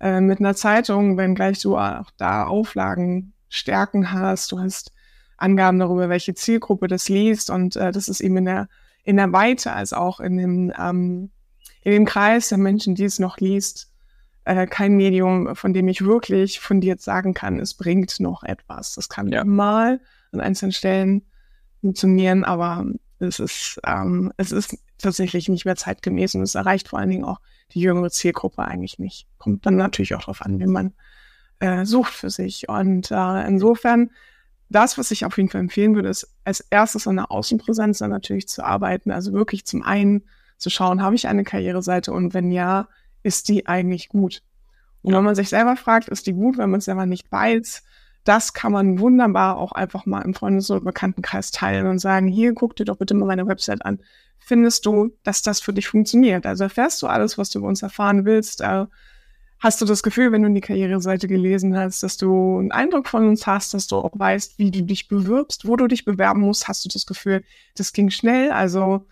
äh, 0.00 0.20
mit 0.20 0.40
einer 0.40 0.54
Zeitung, 0.54 1.16
wenn 1.16 1.34
gleich 1.34 1.60
du 1.60 1.76
auch 1.76 2.10
da 2.16 2.44
Auflagen, 2.44 3.32
Stärken 3.48 4.12
hast. 4.12 4.52
Du 4.52 4.60
hast 4.60 4.92
Angaben 5.36 5.78
darüber, 5.78 6.08
welche 6.08 6.34
Zielgruppe 6.34 6.88
das 6.88 7.08
liest 7.08 7.50
und 7.50 7.76
äh, 7.76 7.92
das 7.92 8.08
ist 8.08 8.20
eben 8.20 8.36
in 8.38 8.44
der 8.44 8.68
in 9.04 9.16
der 9.16 9.32
Weite 9.32 9.72
als 9.72 9.92
auch 9.94 10.20
in 10.20 10.36
dem 10.36 10.72
ähm, 10.78 11.30
in 11.82 11.92
dem 11.92 12.04
Kreis 12.04 12.50
der 12.50 12.58
Menschen, 12.58 12.94
die 12.94 13.04
es 13.04 13.18
noch 13.18 13.38
liest, 13.38 13.87
äh, 14.48 14.66
kein 14.66 14.96
Medium, 14.96 15.54
von 15.54 15.74
dem 15.74 15.88
ich 15.88 16.04
wirklich 16.04 16.58
fundiert 16.58 17.02
sagen 17.02 17.34
kann, 17.34 17.60
es 17.60 17.74
bringt 17.74 18.18
noch 18.18 18.42
etwas. 18.42 18.94
Das 18.94 19.10
kann 19.10 19.28
ja. 19.28 19.44
mal 19.44 20.00
an 20.32 20.40
einzelnen 20.40 20.72
Stellen 20.72 21.26
funktionieren, 21.82 22.44
aber 22.44 22.86
es 23.18 23.40
ist, 23.40 23.78
ähm, 23.86 24.32
es 24.38 24.50
ist 24.50 24.78
tatsächlich 24.96 25.50
nicht 25.50 25.66
mehr 25.66 25.76
zeitgemäß 25.76 26.34
und 26.34 26.42
es 26.42 26.54
erreicht 26.54 26.88
vor 26.88 26.98
allen 26.98 27.10
Dingen 27.10 27.24
auch 27.24 27.40
die 27.72 27.80
jüngere 27.80 28.10
Zielgruppe 28.10 28.64
eigentlich 28.64 28.98
nicht. 28.98 29.26
Kommt 29.36 29.66
dann 29.66 29.76
natürlich 29.76 30.14
auch 30.14 30.20
darauf 30.20 30.40
an, 30.40 30.58
wie 30.58 30.66
man 30.66 30.94
äh, 31.60 31.84
sucht 31.84 32.14
für 32.14 32.30
sich. 32.30 32.70
Und 32.70 33.10
äh, 33.10 33.46
insofern, 33.46 34.10
das, 34.70 34.96
was 34.96 35.10
ich 35.10 35.26
auf 35.26 35.36
jeden 35.36 35.50
Fall 35.50 35.60
empfehlen 35.60 35.94
würde, 35.94 36.08
ist 36.08 36.26
als 36.44 36.60
erstes 36.70 37.06
an 37.06 37.16
der 37.16 37.30
Außenpräsenz 37.30 37.98
dann 37.98 38.10
natürlich 38.10 38.48
zu 38.48 38.64
arbeiten. 38.64 39.10
Also 39.10 39.34
wirklich 39.34 39.66
zum 39.66 39.82
einen 39.82 40.24
zu 40.56 40.70
schauen, 40.70 41.02
habe 41.02 41.16
ich 41.16 41.28
eine 41.28 41.44
Karriereseite 41.44 42.12
und 42.12 42.32
wenn 42.32 42.50
ja, 42.50 42.88
ist 43.22 43.48
die 43.48 43.66
eigentlich 43.66 44.08
gut? 44.08 44.42
Und 45.02 45.14
wenn 45.14 45.24
man 45.24 45.34
sich 45.34 45.48
selber 45.48 45.76
fragt, 45.76 46.08
ist 46.08 46.26
die 46.26 46.32
gut, 46.32 46.58
wenn 46.58 46.70
man 46.70 46.78
es 46.78 46.86
selber 46.86 47.06
nicht 47.06 47.30
weiß, 47.30 47.82
das 48.24 48.52
kann 48.52 48.72
man 48.72 48.98
wunderbar 48.98 49.56
auch 49.56 49.72
einfach 49.72 50.04
mal 50.04 50.20
im 50.22 50.34
Freundes- 50.34 50.70
oder 50.70 50.82
Bekanntenkreis 50.82 51.50
teilen 51.50 51.86
und 51.86 51.98
sagen, 51.98 52.28
hier, 52.28 52.52
guck 52.52 52.76
dir 52.76 52.84
doch 52.84 52.98
bitte 52.98 53.14
mal 53.14 53.26
meine 53.26 53.46
Website 53.46 53.84
an. 53.84 54.00
Findest 54.38 54.86
du, 54.86 55.16
dass 55.22 55.42
das 55.42 55.60
für 55.60 55.72
dich 55.72 55.88
funktioniert? 55.88 56.46
Also 56.46 56.64
erfährst 56.64 57.00
du 57.00 57.06
alles, 57.06 57.38
was 57.38 57.50
du 57.50 57.60
über 57.60 57.68
uns 57.68 57.82
erfahren 57.82 58.24
willst? 58.24 58.60
Äh, 58.60 58.86
hast 59.60 59.80
du 59.80 59.84
das 59.84 60.02
Gefühl, 60.02 60.32
wenn 60.32 60.42
du 60.42 60.50
die 60.50 60.60
Karriereseite 60.60 61.26
gelesen 61.26 61.76
hast, 61.76 62.02
dass 62.02 62.16
du 62.16 62.58
einen 62.58 62.72
Eindruck 62.72 63.08
von 63.08 63.26
uns 63.26 63.46
hast, 63.46 63.74
dass 63.74 63.86
du 63.86 63.96
auch 63.96 64.12
weißt, 64.14 64.58
wie 64.58 64.70
du 64.70 64.82
dich 64.82 65.08
bewirbst, 65.08 65.66
wo 65.66 65.76
du 65.76 65.86
dich 65.86 66.04
bewerben 66.04 66.40
musst? 66.40 66.68
Hast 66.68 66.84
du 66.84 66.88
das 66.88 67.06
Gefühl, 67.06 67.44
das 67.76 67.92
ging 67.92 68.10
schnell? 68.10 68.50
Also 68.50 69.06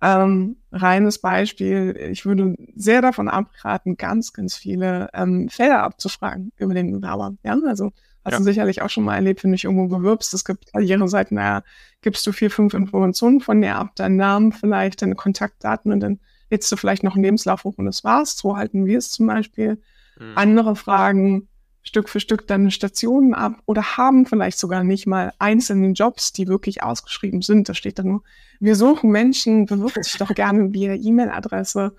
ähm, 0.00 0.56
reines 0.70 1.18
Beispiel, 1.18 1.96
ich 2.10 2.24
würde 2.24 2.54
sehr 2.76 3.02
davon 3.02 3.28
abraten, 3.28 3.96
ganz, 3.96 4.32
ganz 4.32 4.54
viele 4.54 5.08
ähm, 5.12 5.48
Felder 5.48 5.82
abzufragen 5.82 6.52
über 6.56 6.74
den 6.74 6.92
Bewerber. 6.92 7.34
Ja, 7.42 7.58
also 7.66 7.90
hast 8.24 8.32
ja. 8.32 8.38
du 8.38 8.44
sicherlich 8.44 8.82
auch 8.82 8.90
schon 8.90 9.04
mal 9.04 9.16
erlebt, 9.16 9.42
wenn 9.42 9.50
du 9.50 9.56
dich 9.56 9.64
irgendwo 9.64 9.88
bewirbst. 9.88 10.32
Es 10.34 10.44
gibt 10.44 10.72
Karriereseiten, 10.72 11.34
naja, 11.34 11.62
gibst 12.00 12.26
du 12.26 12.32
vier, 12.32 12.50
fünf 12.50 12.74
Informationen 12.74 13.40
von 13.40 13.60
dir 13.60 13.76
ab, 13.76 13.96
deinen 13.96 14.16
Namen 14.16 14.52
vielleicht, 14.52 15.02
deine 15.02 15.16
Kontaktdaten 15.16 15.90
und 15.92 16.00
dann 16.00 16.20
lädst 16.50 16.70
du 16.70 16.76
vielleicht 16.76 17.02
noch 17.02 17.14
einen 17.14 17.24
Lebenslauf 17.24 17.64
hoch 17.64 17.74
und 17.76 17.86
das 17.86 18.04
war's. 18.04 18.36
So 18.36 18.56
halten 18.56 18.86
wir 18.86 18.98
es 18.98 19.10
zum 19.10 19.26
Beispiel. 19.26 19.80
Mhm. 20.18 20.32
Andere 20.36 20.76
Fragen, 20.76 21.48
Stück 21.82 22.08
für 22.08 22.20
Stück 22.20 22.46
deine 22.46 22.70
Stationen 22.70 23.34
ab 23.34 23.62
oder 23.66 23.96
haben 23.96 24.26
vielleicht 24.26 24.58
sogar 24.58 24.84
nicht 24.84 25.06
mal 25.06 25.32
einzelne 25.38 25.88
Jobs, 25.92 26.32
die 26.32 26.48
wirklich 26.48 26.82
ausgeschrieben 26.82 27.42
sind. 27.42 27.68
Da 27.68 27.74
steht 27.74 27.98
dann 27.98 28.08
nur, 28.08 28.22
wir 28.60 28.76
suchen 28.76 29.10
Menschen, 29.10 29.66
bewirb 29.66 29.94
dich 29.94 30.16
doch 30.18 30.34
gerne 30.34 30.72
via 30.72 30.94
E-Mail-Adresse. 30.94 31.94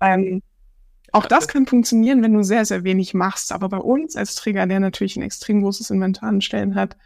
Ähm, 0.00 0.42
auch 1.12 1.26
das 1.26 1.48
kann 1.48 1.66
funktionieren, 1.66 2.22
wenn 2.22 2.34
du 2.34 2.42
sehr, 2.42 2.64
sehr 2.64 2.84
wenig 2.84 3.14
machst. 3.14 3.52
Aber 3.52 3.68
bei 3.68 3.78
uns 3.78 4.16
als 4.16 4.34
Träger, 4.34 4.66
der 4.66 4.80
natürlich 4.80 5.16
ein 5.16 5.22
extrem 5.22 5.62
großes 5.62 5.90
Inventar 5.90 6.28
an 6.28 6.40
Stellen 6.40 6.74
hat, 6.74 6.96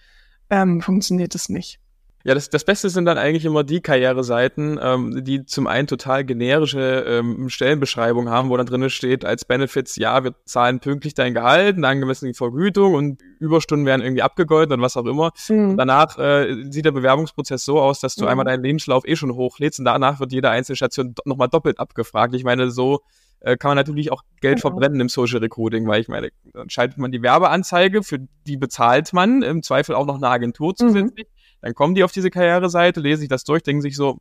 ähm, 0.50 0.80
funktioniert 0.80 1.34
es 1.34 1.48
nicht. 1.48 1.80
Ja, 2.24 2.34
das, 2.34 2.50
das 2.50 2.64
Beste 2.64 2.88
sind 2.88 3.04
dann 3.04 3.18
eigentlich 3.18 3.44
immer 3.44 3.64
die 3.64 3.80
Karriereseiten, 3.80 4.78
ähm, 4.80 5.24
die 5.24 5.44
zum 5.44 5.66
einen 5.66 5.88
total 5.88 6.24
generische 6.24 7.04
ähm, 7.06 7.48
Stellenbeschreibungen 7.48 8.32
haben, 8.32 8.48
wo 8.48 8.56
dann 8.56 8.66
drin 8.66 8.88
steht 8.90 9.24
als 9.24 9.44
Benefits, 9.44 9.96
ja, 9.96 10.22
wir 10.22 10.34
zahlen 10.44 10.78
pünktlich 10.78 11.14
dein 11.14 11.34
Gehalt, 11.34 11.76
eine 11.76 11.88
angemessene 11.88 12.34
Vergütung 12.34 12.94
und 12.94 13.20
Überstunden 13.40 13.86
werden 13.86 14.02
irgendwie 14.02 14.22
abgegolten 14.22 14.74
und 14.74 14.82
was 14.82 14.96
auch 14.96 15.06
immer. 15.06 15.32
Mhm. 15.48 15.76
Danach 15.76 16.16
äh, 16.18 16.70
sieht 16.70 16.84
der 16.84 16.92
Bewerbungsprozess 16.92 17.64
so 17.64 17.80
aus, 17.80 17.98
dass 17.98 18.14
du 18.14 18.24
mhm. 18.24 18.30
einmal 18.30 18.44
deinen 18.44 18.62
Lebenslauf 18.62 19.06
eh 19.06 19.16
schon 19.16 19.34
hochlädst 19.34 19.80
und 19.80 19.84
danach 19.86 20.20
wird 20.20 20.32
jede 20.32 20.50
einzelne 20.50 20.76
Station 20.76 21.14
nochmal 21.24 21.48
doppelt 21.48 21.80
abgefragt. 21.80 22.34
Ich 22.36 22.44
meine, 22.44 22.70
so 22.70 23.00
äh, 23.40 23.56
kann 23.56 23.70
man 23.70 23.76
natürlich 23.76 24.12
auch 24.12 24.22
Geld 24.40 24.62
genau. 24.62 24.70
verbrennen 24.70 25.00
im 25.00 25.08
Social 25.08 25.40
Recruiting, 25.40 25.88
weil 25.88 26.00
ich 26.00 26.08
meine, 26.08 26.30
dann 26.52 26.70
schaltet 26.70 26.98
man 26.98 27.10
die 27.10 27.22
Werbeanzeige, 27.22 28.04
für 28.04 28.20
die 28.46 28.56
bezahlt 28.56 29.12
man, 29.12 29.42
im 29.42 29.64
Zweifel 29.64 29.96
auch 29.96 30.06
noch 30.06 30.16
eine 30.16 30.28
Agentur 30.28 30.70
mhm. 30.70 30.76
zusätzlich. 30.76 31.26
Mhm 31.26 31.41
dann 31.62 31.74
kommen 31.74 31.94
die 31.94 32.04
auf 32.04 32.12
diese 32.12 32.30
Karriereseite, 32.30 33.00
lesen 33.00 33.20
sich 33.20 33.28
das 33.28 33.44
durch, 33.44 33.62
denken 33.62 33.80
sich 33.80 33.96
so, 33.96 34.18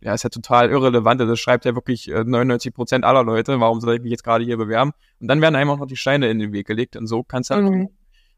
ja, 0.00 0.12
ist 0.12 0.22
ja 0.22 0.28
total 0.28 0.70
irrelevant, 0.70 1.20
das 1.20 1.40
schreibt 1.40 1.64
ja 1.64 1.74
wirklich 1.74 2.08
99 2.08 2.68
äh, 2.68 2.74
Prozent 2.74 3.04
aller 3.06 3.24
Leute, 3.24 3.58
warum 3.58 3.80
soll 3.80 3.96
ich 3.96 4.02
mich 4.02 4.10
jetzt 4.10 4.22
gerade 4.22 4.44
hier 4.44 4.58
bewerben? 4.58 4.92
Und 5.18 5.28
dann 5.28 5.40
werden 5.40 5.56
einem 5.56 5.70
auch 5.70 5.78
noch 5.78 5.86
die 5.86 5.96
Steine 5.96 6.30
in 6.30 6.38
den 6.38 6.52
Weg 6.52 6.66
gelegt 6.66 6.94
und 6.96 7.06
so 7.06 7.24
kann 7.24 7.40
es 7.40 7.48
halt 7.48 7.64
mhm. 7.64 7.88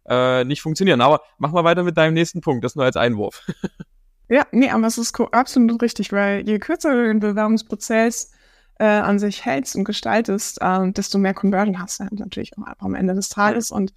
äh, 0.09 0.45
nicht 0.45 0.63
funktionieren. 0.63 1.01
Aber 1.01 1.23
mach 1.39 1.51
mal 1.51 1.65
weiter 1.65 1.83
mit 1.83 1.97
deinem 1.97 2.15
nächsten 2.15 2.41
Punkt, 2.41 2.65
das 2.65 2.77
nur 2.77 2.85
als 2.85 2.97
Einwurf. 2.97 3.45
ja, 4.29 4.47
nee, 4.53 4.71
aber 4.71 4.87
es 4.87 4.97
ist 4.97 5.19
absolut 5.33 5.83
richtig, 5.83 6.13
weil 6.13 6.49
je 6.49 6.61
kürzer 6.61 6.95
du 6.95 7.05
den 7.05 7.19
Bewerbungsprozess 7.19 8.31
äh, 8.79 8.85
an 8.85 9.19
sich 9.19 9.45
hältst 9.45 9.75
und 9.75 9.83
gestaltest, 9.83 10.61
äh, 10.61 10.93
desto 10.93 11.19
mehr 11.19 11.35
Conversion 11.35 11.81
hast 11.81 11.99
du 11.99 12.05
halt 12.05 12.13
natürlich 12.13 12.57
auch 12.57 12.63
am 12.79 12.95
Ende 12.95 13.15
des 13.15 13.29
Tages 13.29 13.73
und 13.73 13.93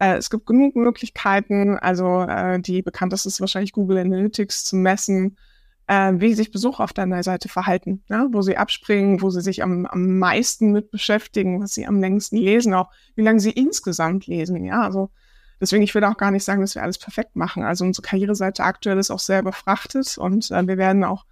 äh, 0.00 0.16
es 0.16 0.30
gibt 0.30 0.46
genug 0.46 0.74
Möglichkeiten, 0.74 1.78
also 1.78 2.22
äh, 2.22 2.58
die 2.58 2.82
bekannteste 2.82 3.28
ist 3.28 3.40
wahrscheinlich 3.40 3.72
Google 3.72 3.98
Analytics 3.98 4.64
zu 4.64 4.76
messen, 4.76 5.36
äh, 5.86 6.14
wie 6.16 6.34
sich 6.34 6.50
Besucher 6.50 6.84
auf 6.84 6.94
deiner 6.94 7.22
Seite 7.22 7.48
verhalten, 7.48 8.02
ja? 8.08 8.26
wo 8.30 8.40
sie 8.42 8.56
abspringen, 8.56 9.20
wo 9.20 9.30
sie 9.30 9.42
sich 9.42 9.62
am, 9.62 9.86
am 9.86 10.18
meisten 10.18 10.72
mit 10.72 10.90
beschäftigen, 10.90 11.62
was 11.62 11.74
sie 11.74 11.86
am 11.86 12.00
längsten 12.00 12.38
lesen, 12.38 12.72
auch 12.72 12.90
wie 13.14 13.22
lange 13.22 13.40
sie 13.40 13.50
insgesamt 13.50 14.26
lesen. 14.26 14.64
Ja, 14.64 14.82
also 14.82 15.10
deswegen, 15.60 15.82
ich 15.82 15.94
will 15.94 16.04
auch 16.04 16.16
gar 16.16 16.30
nicht 16.30 16.44
sagen, 16.44 16.62
dass 16.62 16.74
wir 16.74 16.82
alles 16.82 16.98
perfekt 16.98 17.36
machen. 17.36 17.62
Also 17.62 17.84
unsere 17.84 18.06
Karriereseite 18.06 18.64
aktuell 18.64 18.98
ist 18.98 19.10
auch 19.10 19.18
sehr 19.18 19.40
überfrachtet 19.40 20.16
und 20.16 20.50
äh, 20.50 20.66
wir 20.66 20.78
werden 20.78 21.04
auch 21.04 21.26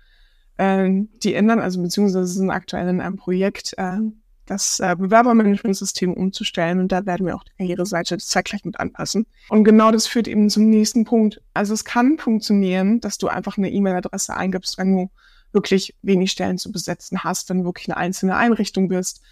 äh, 0.58 0.90
die 1.22 1.32
ändern, 1.32 1.60
also 1.60 1.80
beziehungsweise 1.80 2.26
sind 2.26 2.50
aktuell 2.50 2.88
in 2.88 3.00
einem 3.00 3.16
Projekt, 3.16 3.74
äh, 3.78 3.98
das 4.50 4.80
äh, 4.80 4.96
Bewerbermanagementsystem 4.98 6.12
umzustellen 6.12 6.80
und 6.80 6.92
da 6.92 7.06
werden 7.06 7.26
wir 7.26 7.36
auch 7.36 7.44
die 7.44 7.52
Karriereseite 7.58 8.18
zeitgleich 8.18 8.64
mit 8.64 8.80
anpassen. 8.80 9.26
Und 9.48 9.64
genau 9.64 9.90
das 9.90 10.06
führt 10.06 10.28
eben 10.28 10.50
zum 10.50 10.68
nächsten 10.68 11.04
Punkt. 11.04 11.40
Also 11.54 11.74
es 11.74 11.84
kann 11.84 12.18
funktionieren, 12.18 13.00
dass 13.00 13.18
du 13.18 13.28
einfach 13.28 13.58
eine 13.58 13.70
E-Mail-Adresse 13.70 14.36
eingibst, 14.36 14.78
wenn 14.78 14.96
du 14.96 15.10
wirklich 15.52 15.94
wenig 16.02 16.30
Stellen 16.30 16.58
zu 16.58 16.72
besetzen 16.72 17.24
hast, 17.24 17.48
wenn 17.48 17.58
du 17.58 17.64
wirklich 17.64 17.88
eine 17.88 17.96
einzelne 17.96 18.36
Einrichtung 18.36 18.88
bist. 18.88 19.22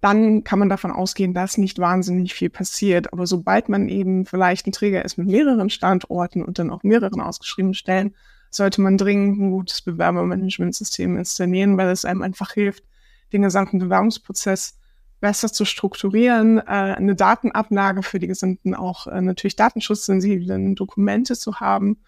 Dann 0.00 0.44
kann 0.44 0.58
man 0.58 0.68
davon 0.68 0.90
ausgehen, 0.92 1.34
dass 1.34 1.58
nicht 1.58 1.78
wahnsinnig 1.78 2.34
viel 2.34 2.50
passiert. 2.50 3.12
Aber 3.12 3.26
sobald 3.26 3.68
man 3.68 3.88
eben 3.88 4.26
vielleicht 4.26 4.66
ein 4.66 4.72
Träger 4.72 5.04
ist 5.04 5.18
mit 5.18 5.26
mehreren 5.26 5.70
Standorten 5.70 6.44
und 6.44 6.58
dann 6.58 6.70
auch 6.70 6.82
mehreren 6.82 7.20
ausgeschriebenen 7.20 7.74
Stellen, 7.74 8.14
sollte 8.50 8.80
man 8.80 8.98
dringend 8.98 9.40
ein 9.40 9.50
gutes 9.50 9.82
Bewerbermanagementsystem 9.82 11.16
installieren, 11.16 11.76
weil 11.76 11.88
es 11.88 12.04
einem 12.04 12.22
einfach 12.22 12.52
hilft, 12.52 12.84
den 13.32 13.42
gesamten 13.42 13.78
Bewerbungsprozess 13.78 14.78
besser 15.20 15.52
zu 15.52 15.64
strukturieren, 15.64 16.58
äh, 16.58 16.62
eine 16.62 17.14
Datenablage 17.14 18.02
für 18.02 18.18
die 18.18 18.26
gesamten 18.26 18.74
auch 18.74 19.06
äh, 19.06 19.20
natürlich 19.20 19.56
datenschutzsensiblen 19.56 20.74
Dokumente 20.74 21.36
zu 21.36 21.60
haben. 21.60 21.98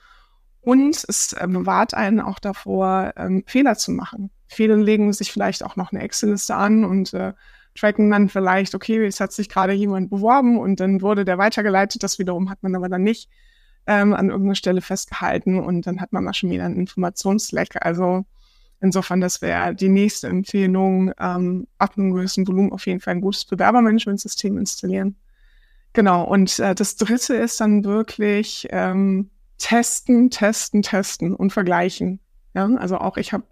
Und 0.61 1.05
es 1.09 1.33
äh, 1.33 1.47
bewahrt 1.49 1.95
einen 1.95 2.21
auch 2.21 2.39
davor, 2.39 3.13
ähm, 3.17 3.45
Fehler 3.47 3.77
zu 3.77 3.93
machen. 3.93 4.31
Viele 4.49 4.77
legen 4.77 5.13
sich 5.13 5.33
vielleicht 5.33 5.65
auch 5.65 5.77
noch 5.77 5.93
eine 5.93 6.03
Excel-Liste 6.03 6.55
an 6.55 6.85
und 6.85 7.15
äh, 7.15 7.33
tracken 7.75 8.11
dann 8.11 8.29
vielleicht, 8.29 8.75
okay, 8.75 9.07
es 9.07 9.21
hat 9.21 9.33
sich 9.33 9.49
gerade 9.49 9.73
jemand 9.73 10.11
beworben 10.11 10.59
und 10.59 10.81
dann 10.81 11.01
wurde 11.01 11.25
der 11.25 11.39
weitergeleitet. 11.39 12.03
Das 12.03 12.19
wiederum 12.19 12.51
hat 12.51 12.63
man 12.63 12.75
aber 12.75 12.89
dann 12.89 13.03
nicht 13.03 13.31
ähm, 13.87 14.13
an 14.15 14.29
irgendeiner 14.29 14.55
Stelle 14.55 14.81
festgehalten 14.81 15.61
und 15.61 15.87
dann 15.87 16.01
hat 16.01 16.13
man 16.13 16.25
mal 16.25 16.35
schon 16.35 16.51
wieder 16.51 16.65
einen 16.65 16.77
Informationsleck. 16.77 17.77
Also 17.81 18.25
Insofern, 18.81 19.21
das 19.21 19.43
wäre 19.43 19.75
die 19.75 19.89
nächste 19.89 20.29
Empfehlung, 20.29 21.13
ähm, 21.19 21.67
ab 21.79 21.95
einem 21.97 22.15
gewissen 22.15 22.47
Volumen 22.47 22.73
auf 22.73 22.87
jeden 22.87 23.01
Fall 23.01 23.15
ein 23.15 23.21
gutes 23.21 23.45
Bewerbermanagementsystem 23.45 24.57
installieren. 24.57 25.17
Genau, 25.93 26.25
und 26.25 26.59
äh, 26.61 26.75
das 26.75 26.97
dritte 26.97 27.35
ist 27.35 27.61
dann 27.61 27.85
wirklich 27.85 28.69
ähm, 28.71 29.31
testen, 29.59 30.31
testen, 30.31 30.83
testen 30.83 31.35
und 31.35 31.53
vergleichen. 31.53 32.21
Ja? 32.55 32.67
Also 32.77 32.99
auch 32.99 33.17
ich 33.17 33.33
habe 33.33 33.45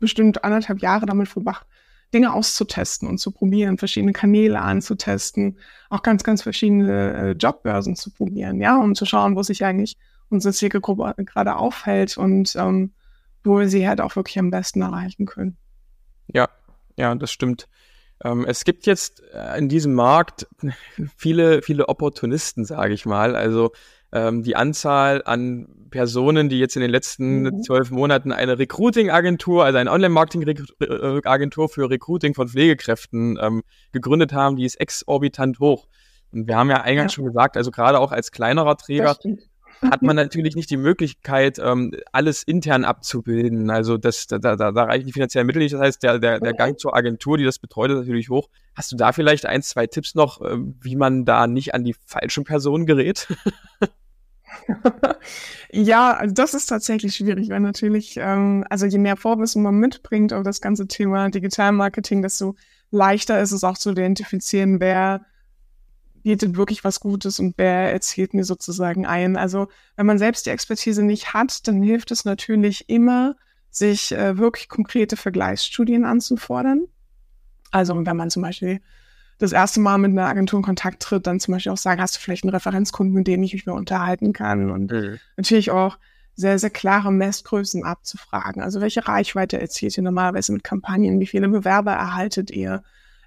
bestimmt 0.00 0.42
anderthalb 0.42 0.80
Jahre 0.80 1.06
damit 1.06 1.28
verbracht, 1.28 1.66
Dinge 2.12 2.34
auszutesten 2.34 3.08
und 3.08 3.18
zu 3.18 3.30
probieren, 3.30 3.78
verschiedene 3.78 4.12
Kanäle 4.12 4.60
anzutesten, 4.60 5.58
auch 5.88 6.02
ganz, 6.02 6.24
ganz 6.24 6.42
verschiedene 6.42 7.14
äh, 7.14 7.30
Jobbörsen 7.32 7.94
zu 7.94 8.10
probieren, 8.10 8.60
ja, 8.60 8.76
um 8.76 8.94
zu 8.94 9.06
schauen, 9.06 9.36
wo 9.36 9.42
sich 9.42 9.64
eigentlich 9.64 9.96
unsere 10.28 10.52
Zielgruppe 10.52 11.14
gerade 11.24 11.56
aufhält 11.56 12.16
und 12.18 12.54
ähm, 12.56 12.92
wo 13.44 13.58
wir 13.58 13.68
sie 13.68 13.88
halt 13.88 14.00
auch 14.00 14.16
wirklich 14.16 14.38
am 14.38 14.50
besten 14.50 14.82
erreichen 14.82 15.26
können. 15.26 15.56
Ja, 16.28 16.48
ja, 16.96 17.14
das 17.14 17.32
stimmt. 17.32 17.68
Ähm, 18.24 18.44
es 18.46 18.64
gibt 18.64 18.86
jetzt 18.86 19.22
äh, 19.32 19.58
in 19.58 19.68
diesem 19.68 19.94
Markt 19.94 20.46
viele, 21.16 21.62
viele 21.62 21.88
Opportunisten, 21.88 22.64
sage 22.64 22.94
ich 22.94 23.06
mal. 23.06 23.34
Also 23.34 23.72
ähm, 24.12 24.42
die 24.42 24.56
Anzahl 24.56 25.22
an 25.24 25.68
Personen, 25.90 26.48
die 26.48 26.58
jetzt 26.58 26.76
in 26.76 26.82
den 26.82 26.90
letzten 26.90 27.42
mhm. 27.42 27.62
zwölf 27.62 27.90
mhm. 27.90 27.96
Monaten 27.96 28.32
eine 28.32 28.58
Recruiting-Agentur, 28.58 29.64
also 29.64 29.78
eine 29.78 29.90
Online-Marketing-Agentur 29.90 31.68
für 31.68 31.90
Recruiting 31.90 32.34
von 32.34 32.48
Pflegekräften 32.48 33.38
ähm, 33.40 33.62
gegründet 33.92 34.32
haben, 34.32 34.56
die 34.56 34.64
ist 34.64 34.76
exorbitant 34.76 35.58
hoch. 35.60 35.88
Und 36.32 36.46
wir 36.46 36.56
haben 36.56 36.70
ja 36.70 36.82
eingangs 36.82 37.12
ja. 37.12 37.16
schon 37.16 37.26
gesagt, 37.26 37.56
also 37.56 37.70
gerade 37.70 37.98
auch 37.98 38.12
als 38.12 38.30
kleinerer 38.32 38.76
Träger 38.76 39.16
hat 39.82 40.02
man 40.02 40.16
natürlich 40.16 40.54
nicht 40.54 40.70
die 40.70 40.76
Möglichkeit, 40.76 41.58
ähm, 41.58 41.92
alles 42.12 42.42
intern 42.42 42.84
abzubilden. 42.84 43.70
Also 43.70 43.98
das, 43.98 44.26
da, 44.26 44.38
da, 44.38 44.56
da 44.56 44.70
reichen 44.70 45.06
die 45.06 45.12
finanziellen 45.12 45.46
Mittel 45.46 45.60
nicht. 45.60 45.74
Das 45.74 45.80
heißt, 45.80 46.02
der, 46.02 46.18
der, 46.18 46.40
der 46.40 46.54
Gang 46.54 46.78
zur 46.78 46.94
Agentur, 46.94 47.38
die 47.38 47.44
das 47.44 47.58
betreut, 47.58 47.90
ist 47.90 47.98
natürlich 47.98 48.30
hoch. 48.30 48.48
Hast 48.74 48.92
du 48.92 48.96
da 48.96 49.12
vielleicht 49.12 49.46
ein, 49.46 49.62
zwei 49.62 49.86
Tipps 49.86 50.14
noch, 50.14 50.40
äh, 50.40 50.56
wie 50.80 50.96
man 50.96 51.24
da 51.24 51.46
nicht 51.46 51.74
an 51.74 51.84
die 51.84 51.94
falschen 52.06 52.44
Personen 52.44 52.86
gerät? 52.86 53.28
ja, 55.72 56.12
also 56.12 56.34
das 56.34 56.54
ist 56.54 56.66
tatsächlich 56.66 57.16
schwierig, 57.16 57.48
weil 57.50 57.60
natürlich, 57.60 58.16
ähm, 58.18 58.64
also 58.70 58.86
je 58.86 58.98
mehr 58.98 59.16
Vorwissen 59.16 59.62
man 59.62 59.74
mitbringt 59.74 60.32
auf 60.32 60.44
das 60.44 60.60
ganze 60.60 60.86
Thema 60.86 61.28
Digitalmarketing, 61.30 62.22
desto 62.22 62.54
leichter 62.90 63.40
ist 63.40 63.52
es 63.52 63.64
auch 63.64 63.78
zu 63.78 63.90
identifizieren, 63.90 64.80
wer 64.80 65.24
bietet 66.22 66.56
wirklich 66.56 66.84
was 66.84 67.00
Gutes 67.00 67.38
und 67.38 67.54
wer 67.56 67.92
erzählt 67.92 68.34
mir 68.34 68.44
sozusagen 68.44 69.06
ein. 69.06 69.36
Also 69.36 69.68
wenn 69.96 70.06
man 70.06 70.18
selbst 70.18 70.46
die 70.46 70.50
Expertise 70.50 71.02
nicht 71.02 71.34
hat, 71.34 71.66
dann 71.68 71.82
hilft 71.82 72.10
es 72.10 72.24
natürlich 72.24 72.88
immer, 72.88 73.36
sich 73.70 74.12
äh, 74.12 74.36
wirklich 74.38 74.68
konkrete 74.68 75.16
Vergleichsstudien 75.16 76.04
anzufordern. 76.04 76.84
Also 77.70 77.94
wenn 78.04 78.16
man 78.16 78.30
zum 78.30 78.42
Beispiel 78.42 78.80
das 79.38 79.52
erste 79.52 79.80
Mal 79.80 79.98
mit 79.98 80.12
einer 80.12 80.28
Agentur 80.28 80.58
in 80.58 80.64
Kontakt 80.64 81.02
tritt, 81.02 81.26
dann 81.26 81.40
zum 81.40 81.52
Beispiel 81.52 81.72
auch 81.72 81.78
sagen, 81.78 82.00
hast 82.00 82.16
du 82.16 82.20
vielleicht 82.20 82.44
einen 82.44 82.54
Referenzkunden, 82.54 83.14
mit 83.14 83.26
dem 83.26 83.42
ich 83.42 83.54
mich 83.54 83.66
mehr 83.66 83.74
unterhalten 83.74 84.32
kann? 84.32 84.70
Und 84.70 84.92
mhm. 84.92 85.18
natürlich 85.36 85.70
auch 85.70 85.98
sehr, 86.34 86.58
sehr 86.58 86.70
klare 86.70 87.12
Messgrößen 87.12 87.84
abzufragen. 87.84 88.62
Also 88.62 88.80
welche 88.80 89.06
Reichweite 89.06 89.60
erzielt 89.60 89.96
ihr 89.96 90.02
normalerweise 90.02 90.52
mit 90.52 90.64
Kampagnen? 90.64 91.20
Wie 91.20 91.26
viele 91.26 91.48
Bewerber 91.48 91.92
erhaltet 91.92 92.50
ihr? 92.50 92.82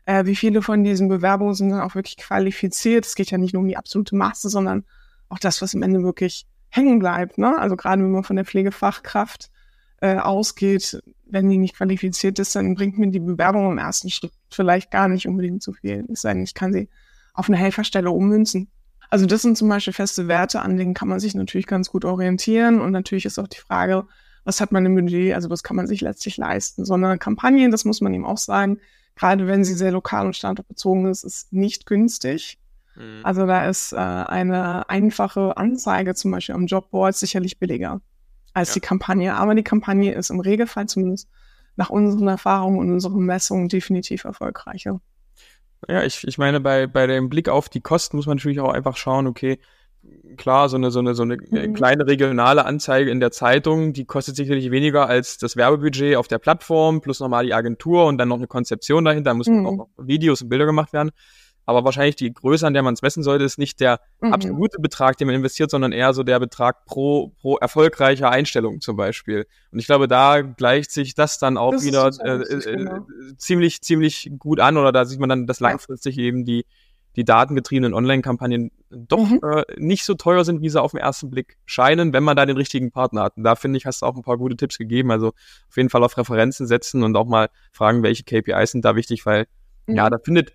Äh, 0.05 0.25
wie 0.25 0.35
viele 0.35 0.61
von 0.61 0.83
diesen 0.83 1.07
Bewerbungen 1.07 1.55
sind 1.55 1.69
dann 1.69 1.81
auch 1.81 1.95
wirklich 1.95 2.17
qualifiziert. 2.17 3.05
Es 3.05 3.15
geht 3.15 3.31
ja 3.31 3.37
nicht 3.37 3.53
nur 3.53 3.61
um 3.61 3.67
die 3.67 3.77
absolute 3.77 4.15
Masse, 4.15 4.49
sondern 4.49 4.85
auch 5.29 5.39
das, 5.39 5.61
was 5.61 5.75
am 5.75 5.81
Ende 5.81 6.03
wirklich 6.03 6.45
hängen 6.69 6.99
bleibt. 6.99 7.37
Ne? 7.37 7.57
Also 7.57 7.75
gerade 7.75 8.03
wenn 8.03 8.11
man 8.11 8.23
von 8.23 8.35
der 8.35 8.45
Pflegefachkraft 8.45 9.49
äh, 10.01 10.17
ausgeht, 10.17 11.01
wenn 11.25 11.49
die 11.49 11.57
nicht 11.57 11.75
qualifiziert 11.75 12.37
ist, 12.37 12.55
dann 12.55 12.75
bringt 12.75 12.97
mir 12.97 13.09
die 13.09 13.19
Bewerbung 13.19 13.71
im 13.71 13.77
ersten 13.77 14.09
Schritt 14.09 14.31
vielleicht 14.51 14.91
gar 14.91 15.07
nicht 15.07 15.27
unbedingt 15.27 15.63
zu 15.63 15.73
viel. 15.73 16.05
Es 16.11 16.21
sei 16.21 16.33
denn, 16.33 16.43
ich 16.43 16.53
kann 16.53 16.73
sie 16.73 16.89
auf 17.33 17.49
eine 17.49 17.57
Helferstelle 17.57 18.11
ummünzen. 18.11 18.69
Also 19.09 19.25
das 19.25 19.41
sind 19.41 19.57
zum 19.57 19.69
Beispiel 19.69 19.93
feste 19.93 20.27
Werte, 20.27 20.61
an 20.61 20.77
denen 20.77 20.93
kann 20.93 21.07
man 21.07 21.19
sich 21.19 21.35
natürlich 21.35 21.67
ganz 21.67 21.89
gut 21.89 22.05
orientieren. 22.05 22.81
Und 22.81 22.91
natürlich 22.91 23.25
ist 23.25 23.39
auch 23.39 23.47
die 23.47 23.59
Frage, 23.59 24.05
was 24.43 24.61
hat 24.61 24.71
man 24.71 24.85
im 24.85 24.95
Budget, 24.95 25.33
also 25.33 25.49
was 25.49 25.63
kann 25.63 25.75
man 25.75 25.87
sich 25.87 26.01
letztlich 26.01 26.37
leisten. 26.37 26.85
So 26.85 26.93
eine 26.93 27.17
Kampagne, 27.17 27.69
das 27.69 27.85
muss 27.85 28.01
man 28.01 28.13
ihm 28.13 28.25
auch 28.25 28.37
sagen, 28.37 28.79
gerade 29.15 29.47
wenn 29.47 29.63
sie 29.63 29.73
sehr 29.73 29.91
lokal 29.91 30.25
und 30.25 30.35
standortbezogen 30.35 31.05
ist, 31.07 31.23
ist 31.23 31.51
nicht 31.53 31.85
günstig. 31.85 32.59
Mhm. 32.95 33.21
Also 33.23 33.45
da 33.45 33.67
ist 33.67 33.93
äh, 33.93 33.97
eine 33.97 34.89
einfache 34.89 35.57
Anzeige 35.57 36.15
zum 36.15 36.31
Beispiel 36.31 36.55
am 36.55 36.65
Jobboard 36.65 37.15
sicherlich 37.15 37.59
billiger 37.59 38.01
als 38.53 38.69
ja. 38.69 38.73
die 38.75 38.79
Kampagne. 38.81 39.35
Aber 39.35 39.55
die 39.55 39.63
Kampagne 39.63 40.13
ist 40.13 40.29
im 40.29 40.39
Regelfall 40.39 40.87
zumindest 40.87 41.29
nach 41.75 41.89
unseren 41.89 42.27
Erfahrungen 42.27 42.79
und 42.79 42.91
unseren 42.91 43.19
Messungen 43.19 43.69
definitiv 43.69 44.23
erfolgreicher. 44.23 45.01
Ja, 45.87 46.03
ich, 46.03 46.25
ich 46.25 46.37
meine, 46.37 46.61
bei, 46.61 46.87
bei 46.87 47.05
dem 47.05 47.29
Blick 47.29 47.49
auf 47.49 47.69
die 47.69 47.81
Kosten 47.81 48.15
muss 48.17 48.25
man 48.25 48.37
natürlich 48.37 48.59
auch 48.59 48.71
einfach 48.73 48.97
schauen, 48.97 49.27
okay, 49.27 49.59
klar, 50.37 50.69
so 50.69 50.77
eine, 50.77 50.91
so 50.91 50.99
eine, 50.99 51.15
so 51.15 51.23
eine 51.23 51.37
mhm. 51.37 51.73
kleine 51.73 52.05
regionale 52.07 52.65
Anzeige 52.65 53.09
in 53.09 53.19
der 53.19 53.31
Zeitung, 53.31 53.93
die 53.93 54.05
kostet 54.05 54.35
sicherlich 54.35 54.71
weniger 54.71 55.07
als 55.07 55.37
das 55.37 55.55
Werbebudget 55.55 56.17
auf 56.17 56.27
der 56.27 56.39
Plattform, 56.39 57.01
plus 57.01 57.19
nochmal 57.19 57.45
die 57.45 57.53
Agentur 57.53 58.05
und 58.05 58.17
dann 58.17 58.29
noch 58.29 58.37
eine 58.37 58.47
Konzeption 58.47 59.05
dahinter, 59.05 59.31
da 59.31 59.33
müssen 59.33 59.59
mhm. 59.59 59.65
auch 59.67 59.75
noch 59.75 59.89
Videos 59.97 60.41
und 60.41 60.49
Bilder 60.49 60.65
gemacht 60.65 60.93
werden. 60.93 61.11
Aber 61.67 61.83
wahrscheinlich 61.83 62.15
die 62.15 62.31
Größe, 62.31 62.67
an 62.67 62.73
der 62.73 62.83
man 62.83 62.93
es 62.93 63.01
messen 63.01 63.23
sollte, 63.23 63.43
ist 63.43 63.57
nicht 63.57 63.79
der 63.79 63.99
mhm. 64.21 64.33
absolute 64.33 64.79
Betrag, 64.79 65.17
den 65.17 65.27
man 65.27 65.35
investiert, 65.35 65.71
sondern 65.71 65.91
eher 65.91 66.13
so 66.13 66.21
der 66.21 66.39
Betrag 66.39 66.85
pro, 66.85 67.33
pro 67.41 67.57
erfolgreicher 67.57 68.29
Einstellung 68.29 68.81
zum 68.81 68.95
Beispiel. 68.95 69.47
Und 69.71 69.79
ich 69.79 69.87
glaube, 69.87 70.07
da 70.07 70.41
gleicht 70.41 70.91
sich 70.91 71.15
das 71.15 71.39
dann 71.39 71.57
auch 71.57 71.71
das 71.71 71.83
wieder 71.83 72.11
äh, 72.23 72.41
äh, 72.41 72.77
genau. 72.77 73.07
ziemlich, 73.37 73.81
ziemlich 73.81 74.31
gut 74.37 74.59
an 74.59 74.77
oder 74.77 74.91
da 74.91 75.05
sieht 75.05 75.19
man 75.19 75.29
dann, 75.29 75.47
dass 75.47 75.59
langfristig 75.59 76.19
eben 76.19 76.45
die, 76.45 76.65
die 77.15 77.23
datengetriebenen 77.23 77.93
Online-Kampagnen 77.93 78.71
doch 78.89 79.29
mhm. 79.29 79.39
äh, 79.43 79.63
nicht 79.77 80.05
so 80.05 80.13
teuer 80.13 80.43
sind, 80.45 80.61
wie 80.61 80.69
sie 80.69 80.81
auf 80.81 80.91
den 80.91 80.99
ersten 80.99 81.29
Blick 81.29 81.57
scheinen, 81.65 82.13
wenn 82.13 82.23
man 82.23 82.35
da 82.35 82.45
den 82.45 82.57
richtigen 82.57 82.91
Partner 82.91 83.23
hat. 83.23 83.37
Und 83.37 83.43
da 83.43 83.55
finde 83.55 83.77
ich, 83.77 83.85
hast 83.85 84.01
du 84.01 84.05
auch 84.05 84.15
ein 84.15 84.21
paar 84.21 84.37
gute 84.37 84.55
Tipps 84.55 84.77
gegeben. 84.77 85.11
Also 85.11 85.29
auf 85.29 85.77
jeden 85.77 85.89
Fall 85.89 86.03
auf 86.03 86.17
Referenzen 86.17 86.67
setzen 86.67 87.03
und 87.03 87.15
auch 87.15 87.27
mal 87.27 87.49
fragen, 87.71 88.03
welche 88.03 88.23
KPIs 88.23 88.71
sind 88.71 88.85
da 88.85 88.95
wichtig, 88.95 89.25
weil 89.25 89.47
mhm. 89.87 89.95
ja, 89.95 90.09
da 90.09 90.17
findet 90.23 90.53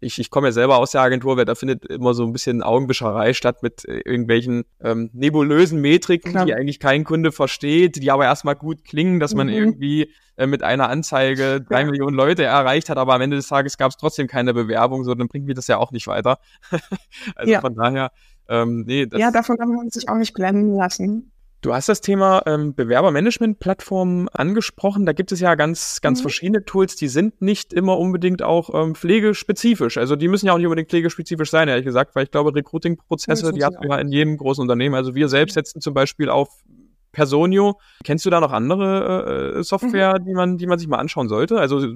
ich, 0.00 0.18
ich 0.18 0.30
komme 0.30 0.48
ja 0.48 0.52
selber 0.52 0.78
aus 0.78 0.92
der 0.92 1.02
Agentur, 1.02 1.36
weil 1.36 1.44
da 1.44 1.54
findet 1.54 1.84
immer 1.86 2.14
so 2.14 2.24
ein 2.24 2.32
bisschen 2.32 2.62
Augenwischerei 2.62 3.34
statt 3.34 3.62
mit 3.62 3.84
äh, 3.86 4.00
irgendwelchen 4.04 4.64
ähm, 4.80 5.10
nebulösen 5.12 5.80
Metriken, 5.80 6.32
Klar. 6.32 6.46
die 6.46 6.54
eigentlich 6.54 6.80
kein 6.80 7.04
Kunde 7.04 7.32
versteht, 7.32 7.96
die 7.96 8.10
aber 8.10 8.24
erstmal 8.24 8.56
gut 8.56 8.84
klingen, 8.84 9.20
dass 9.20 9.34
man 9.34 9.48
mhm. 9.48 9.52
irgendwie 9.52 10.12
äh, 10.36 10.46
mit 10.46 10.62
einer 10.62 10.88
Anzeige 10.88 11.60
drei 11.60 11.80
ja. 11.82 11.86
Millionen 11.86 12.16
Leute 12.16 12.44
erreicht 12.44 12.88
hat, 12.88 12.96
aber 12.96 13.14
am 13.14 13.20
Ende 13.20 13.36
des 13.36 13.48
Tages 13.48 13.76
gab 13.76 13.90
es 13.90 13.98
trotzdem 13.98 14.26
keine 14.26 14.54
Bewerbung, 14.54 15.04
so 15.04 15.14
dann 15.14 15.28
bringt 15.28 15.46
mir 15.46 15.54
das 15.54 15.66
ja 15.66 15.76
auch 15.76 15.92
nicht 15.92 16.06
weiter. 16.06 16.38
also 17.34 17.52
ja. 17.52 17.60
von 17.60 17.74
daher, 17.74 18.10
ähm, 18.48 18.84
nee. 18.86 19.06
Das, 19.06 19.20
ja, 19.20 19.30
davon 19.30 19.58
kann 19.58 19.68
man 19.68 19.90
sich 19.90 20.08
auch 20.08 20.16
nicht 20.16 20.32
blenden 20.32 20.74
lassen. 20.74 21.30
Du 21.62 21.74
hast 21.74 21.90
das 21.90 22.00
Thema 22.00 22.42
ähm, 22.46 22.74
Bewerbermanagement-Plattformen 22.74 24.30
angesprochen. 24.30 25.04
Da 25.04 25.12
gibt 25.12 25.30
es 25.30 25.40
ja 25.40 25.54
ganz, 25.56 26.00
ganz 26.00 26.20
mhm. 26.20 26.22
verschiedene 26.22 26.64
Tools, 26.64 26.96
die 26.96 27.08
sind 27.08 27.42
nicht 27.42 27.74
immer 27.74 27.98
unbedingt 27.98 28.42
auch 28.42 28.70
ähm, 28.74 28.94
pflegespezifisch. 28.94 29.98
Also 29.98 30.16
die 30.16 30.28
müssen 30.28 30.46
ja 30.46 30.54
auch 30.54 30.56
nicht 30.56 30.66
unbedingt 30.66 30.88
pflegespezifisch 30.88 31.50
sein, 31.50 31.68
ehrlich 31.68 31.84
gesagt, 31.84 32.14
weil 32.14 32.24
ich 32.24 32.30
glaube, 32.30 32.54
Recruiting-Prozesse, 32.54 33.52
die 33.52 33.64
hat 33.64 33.74
man 33.74 33.90
ja 33.90 33.98
in 33.98 34.10
jedem 34.10 34.38
großen 34.38 34.62
Unternehmen. 34.62 34.94
Also 34.94 35.14
wir 35.14 35.28
selbst 35.28 35.54
setzen 35.54 35.82
zum 35.82 35.92
Beispiel 35.92 36.30
auf 36.30 36.48
Personio. 37.12 37.78
Kennst 38.04 38.24
du 38.24 38.30
da 38.30 38.40
noch 38.40 38.52
andere 38.52 39.56
äh, 39.58 39.62
Software, 39.62 40.18
mhm. 40.18 40.24
die 40.24 40.32
man, 40.32 40.58
die 40.58 40.66
man 40.66 40.78
sich 40.78 40.88
mal 40.88 40.98
anschauen 40.98 41.28
sollte? 41.28 41.58
Also 41.58 41.86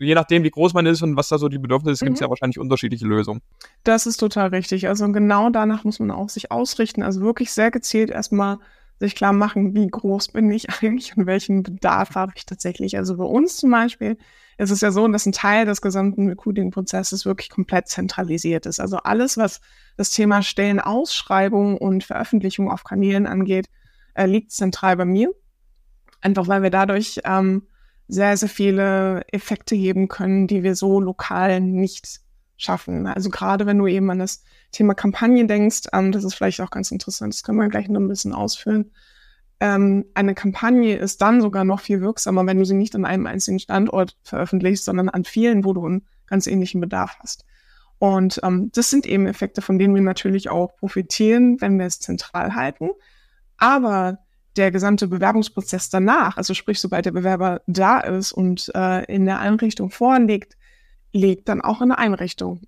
je 0.00 0.14
nachdem, 0.14 0.42
wie 0.42 0.50
groß 0.50 0.74
man 0.74 0.84
ist 0.84 1.02
und 1.02 1.16
was 1.16 1.28
da 1.28 1.38
so 1.38 1.48
die 1.48 1.58
Bedürfnisse 1.58 1.96
sind, 1.96 2.06
mhm. 2.06 2.08
gibt 2.08 2.16
es 2.16 2.20
ja 2.22 2.28
wahrscheinlich 2.28 2.58
unterschiedliche 2.58 3.06
Lösungen. 3.06 3.40
Das 3.84 4.06
ist 4.06 4.16
total 4.16 4.48
richtig. 4.48 4.88
Also 4.88 5.06
genau 5.12 5.50
danach 5.50 5.84
muss 5.84 6.00
man 6.00 6.10
auch 6.10 6.28
sich 6.28 6.50
ausrichten. 6.50 7.04
Also 7.04 7.20
wirklich 7.20 7.52
sehr 7.52 7.70
gezielt 7.70 8.10
erstmal 8.10 8.58
sich 8.98 9.14
klar 9.14 9.32
machen, 9.32 9.74
wie 9.74 9.86
groß 9.86 10.28
bin 10.28 10.50
ich 10.50 10.68
eigentlich 10.82 11.16
und 11.16 11.26
welchen 11.26 11.62
Bedarf 11.62 12.14
habe 12.14 12.32
ich 12.36 12.46
tatsächlich. 12.46 12.96
Also 12.96 13.16
bei 13.16 13.24
uns 13.24 13.56
zum 13.56 13.70
Beispiel 13.70 14.16
ist 14.58 14.70
es 14.70 14.80
ja 14.80 14.90
so, 14.90 15.06
dass 15.08 15.26
ein 15.26 15.32
Teil 15.32 15.66
des 15.66 15.82
gesamten 15.82 16.28
Recruiting-Prozesses 16.28 17.26
wirklich 17.26 17.50
komplett 17.50 17.88
zentralisiert 17.88 18.64
ist. 18.66 18.80
Also 18.80 18.96
alles, 18.98 19.36
was 19.36 19.60
das 19.96 20.10
Thema 20.10 20.42
Stellenausschreibung 20.42 21.76
und 21.76 22.04
Veröffentlichung 22.04 22.70
auf 22.70 22.84
Kanälen 22.84 23.26
angeht, 23.26 23.68
äh, 24.14 24.26
liegt 24.26 24.52
zentral 24.52 24.96
bei 24.96 25.04
mir. 25.04 25.30
Einfach 26.22 26.48
weil 26.48 26.62
wir 26.62 26.70
dadurch 26.70 27.20
ähm, 27.24 27.66
sehr, 28.08 28.36
sehr 28.36 28.48
viele 28.48 29.22
Effekte 29.30 29.76
geben 29.76 30.08
können, 30.08 30.46
die 30.46 30.62
wir 30.62 30.74
so 30.74 31.00
lokal 31.00 31.60
nicht 31.60 32.20
schaffen. 32.56 33.06
Also 33.06 33.30
gerade 33.30 33.66
wenn 33.66 33.78
du 33.78 33.86
eben 33.86 34.10
an 34.10 34.18
das 34.18 34.42
Thema 34.72 34.94
Kampagne 34.94 35.46
denkst, 35.46 35.82
ähm, 35.92 36.12
das 36.12 36.24
ist 36.24 36.34
vielleicht 36.34 36.60
auch 36.60 36.70
ganz 36.70 36.90
interessant, 36.90 37.34
das 37.34 37.42
können 37.42 37.58
wir 37.58 37.68
gleich 37.68 37.88
noch 37.88 38.00
ein 38.00 38.08
bisschen 38.08 38.32
ausführen. 38.32 38.92
Ähm, 39.58 40.04
eine 40.14 40.34
Kampagne 40.34 40.96
ist 40.96 41.22
dann 41.22 41.40
sogar 41.40 41.64
noch 41.64 41.80
viel 41.80 42.00
wirksamer, 42.00 42.46
wenn 42.46 42.58
du 42.58 42.64
sie 42.64 42.74
nicht 42.74 42.94
an 42.94 43.04
einem 43.04 43.26
einzigen 43.26 43.58
Standort 43.58 44.16
veröffentlichst, 44.22 44.84
sondern 44.84 45.08
an 45.08 45.24
vielen, 45.24 45.64
wo 45.64 45.72
du 45.72 45.86
einen 45.86 46.06
ganz 46.26 46.46
ähnlichen 46.46 46.80
Bedarf 46.80 47.16
hast. 47.20 47.44
Und 47.98 48.40
ähm, 48.42 48.70
das 48.74 48.90
sind 48.90 49.06
eben 49.06 49.26
Effekte, 49.26 49.62
von 49.62 49.78
denen 49.78 49.94
wir 49.94 50.02
natürlich 50.02 50.50
auch 50.50 50.76
profitieren, 50.76 51.60
wenn 51.60 51.78
wir 51.78 51.86
es 51.86 52.00
zentral 52.00 52.54
halten. 52.54 52.90
Aber 53.56 54.18
der 54.56 54.70
gesamte 54.70 55.08
Bewerbungsprozess 55.08 55.88
danach, 55.88 56.36
also 56.36 56.52
sprich, 56.54 56.80
sobald 56.80 57.06
der 57.06 57.12
Bewerber 57.12 57.62
da 57.66 58.00
ist 58.00 58.32
und 58.32 58.70
äh, 58.74 59.04
in 59.04 59.24
der 59.24 59.40
Einrichtung 59.40 59.90
vorliegt, 59.90 60.55
liegt 61.16 61.48
dann 61.48 61.60
auch 61.60 61.82
in 61.82 61.88
der 61.88 61.98
Einrichtung. 61.98 62.60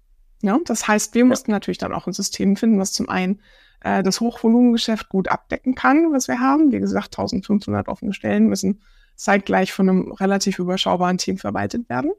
Ja, 0.43 0.59
das 0.65 0.87
heißt, 0.87 1.15
wir 1.15 1.23
ja. 1.23 1.27
mussten 1.27 1.51
natürlich 1.51 1.79
dann 1.79 1.93
auch 1.93 2.07
ein 2.07 2.13
System 2.13 2.57
finden, 2.57 2.79
was 2.79 2.93
zum 2.93 3.09
einen 3.09 3.41
äh, 3.81 4.03
das 4.03 4.21
Hochvolumengeschäft 4.21 5.09
gut 5.09 5.29
abdecken 5.29 5.75
kann, 5.75 6.13
was 6.13 6.29
wir 6.29 6.41
haben. 6.41 6.73
Wie 6.73 6.79
gesagt, 6.79 7.19
1500 7.19 7.89
offene 7.89 8.13
Stellen 8.13 8.47
müssen 8.47 8.81
zeitgleich 9.17 9.73
von 9.73 9.89
einem 9.89 10.13
relativ 10.13 10.59
überschaubaren 10.61 11.19
Team 11.19 11.39
verwaltet 11.39 11.89
werden. 11.89 12.13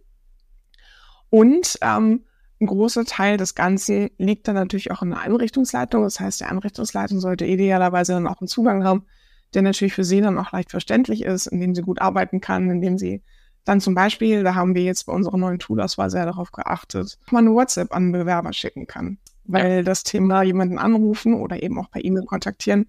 Und 1.30 1.78
ähm, 1.82 2.26
ein 2.60 2.68
großer 2.68 3.06
Teil 3.06 3.38
des 3.38 3.56
Ganzen 3.56 4.10
liegt 4.18 4.48
dann 4.48 4.56
natürlich 4.56 4.92
auch 4.92 5.02
in 5.02 5.12
der 5.12 5.22
Einrichtungsleitung. 5.22 6.04
Das 6.04 6.20
heißt, 6.20 6.42
die 6.42 6.46
Einrichtungsleitung 6.46 7.22
sollte 7.22 7.46
idealerweise 7.46 8.13
dann 8.13 8.28
auch 8.28 8.42
einen 8.42 8.50
Zugang 8.50 8.84
haben, 8.84 9.06
der 9.54 9.62
natürlich 9.62 9.94
für 9.94 10.04
sie 10.04 10.20
dann 10.20 10.38
auch 10.38 10.52
leicht 10.52 10.72
verständlich 10.72 11.24
ist, 11.24 11.48
in 11.48 11.62
dem 11.62 11.74
sie 11.74 11.84
gut 11.84 12.02
arbeiten 12.02 12.42
kann, 12.42 12.70
in 12.70 12.82
dem 12.82 12.98
sie 12.98 13.24
dann 13.69 13.82
zum 13.82 13.93
Beispiel, 13.93 14.43
da 14.43 14.55
haben 14.55 14.73
wir 14.73 14.82
jetzt 14.82 15.05
bei 15.05 15.13
unserer 15.13 15.38
neuen 15.38 15.60
Toolauswahl 15.60 16.10
sehr 16.10 16.25
darauf 16.25 16.51
geachtet, 16.51 17.19
man 17.29 17.45
eine 17.45 17.55
WhatsApp 17.55 17.93
an 17.93 18.12
Bewerber 18.12 18.51
schicken 18.51 18.88
kann. 18.88 19.19
Weil 19.45 19.77
ja. 19.77 19.84
das 19.84 20.03
Thema 20.03 20.41
jemanden 20.41 20.79
anrufen 20.79 21.36
oder 21.36 21.62
eben 21.62 21.79
auch 21.79 21.89
per 21.91 22.03
E-Mail 22.03 22.25
kontaktieren, 22.25 22.88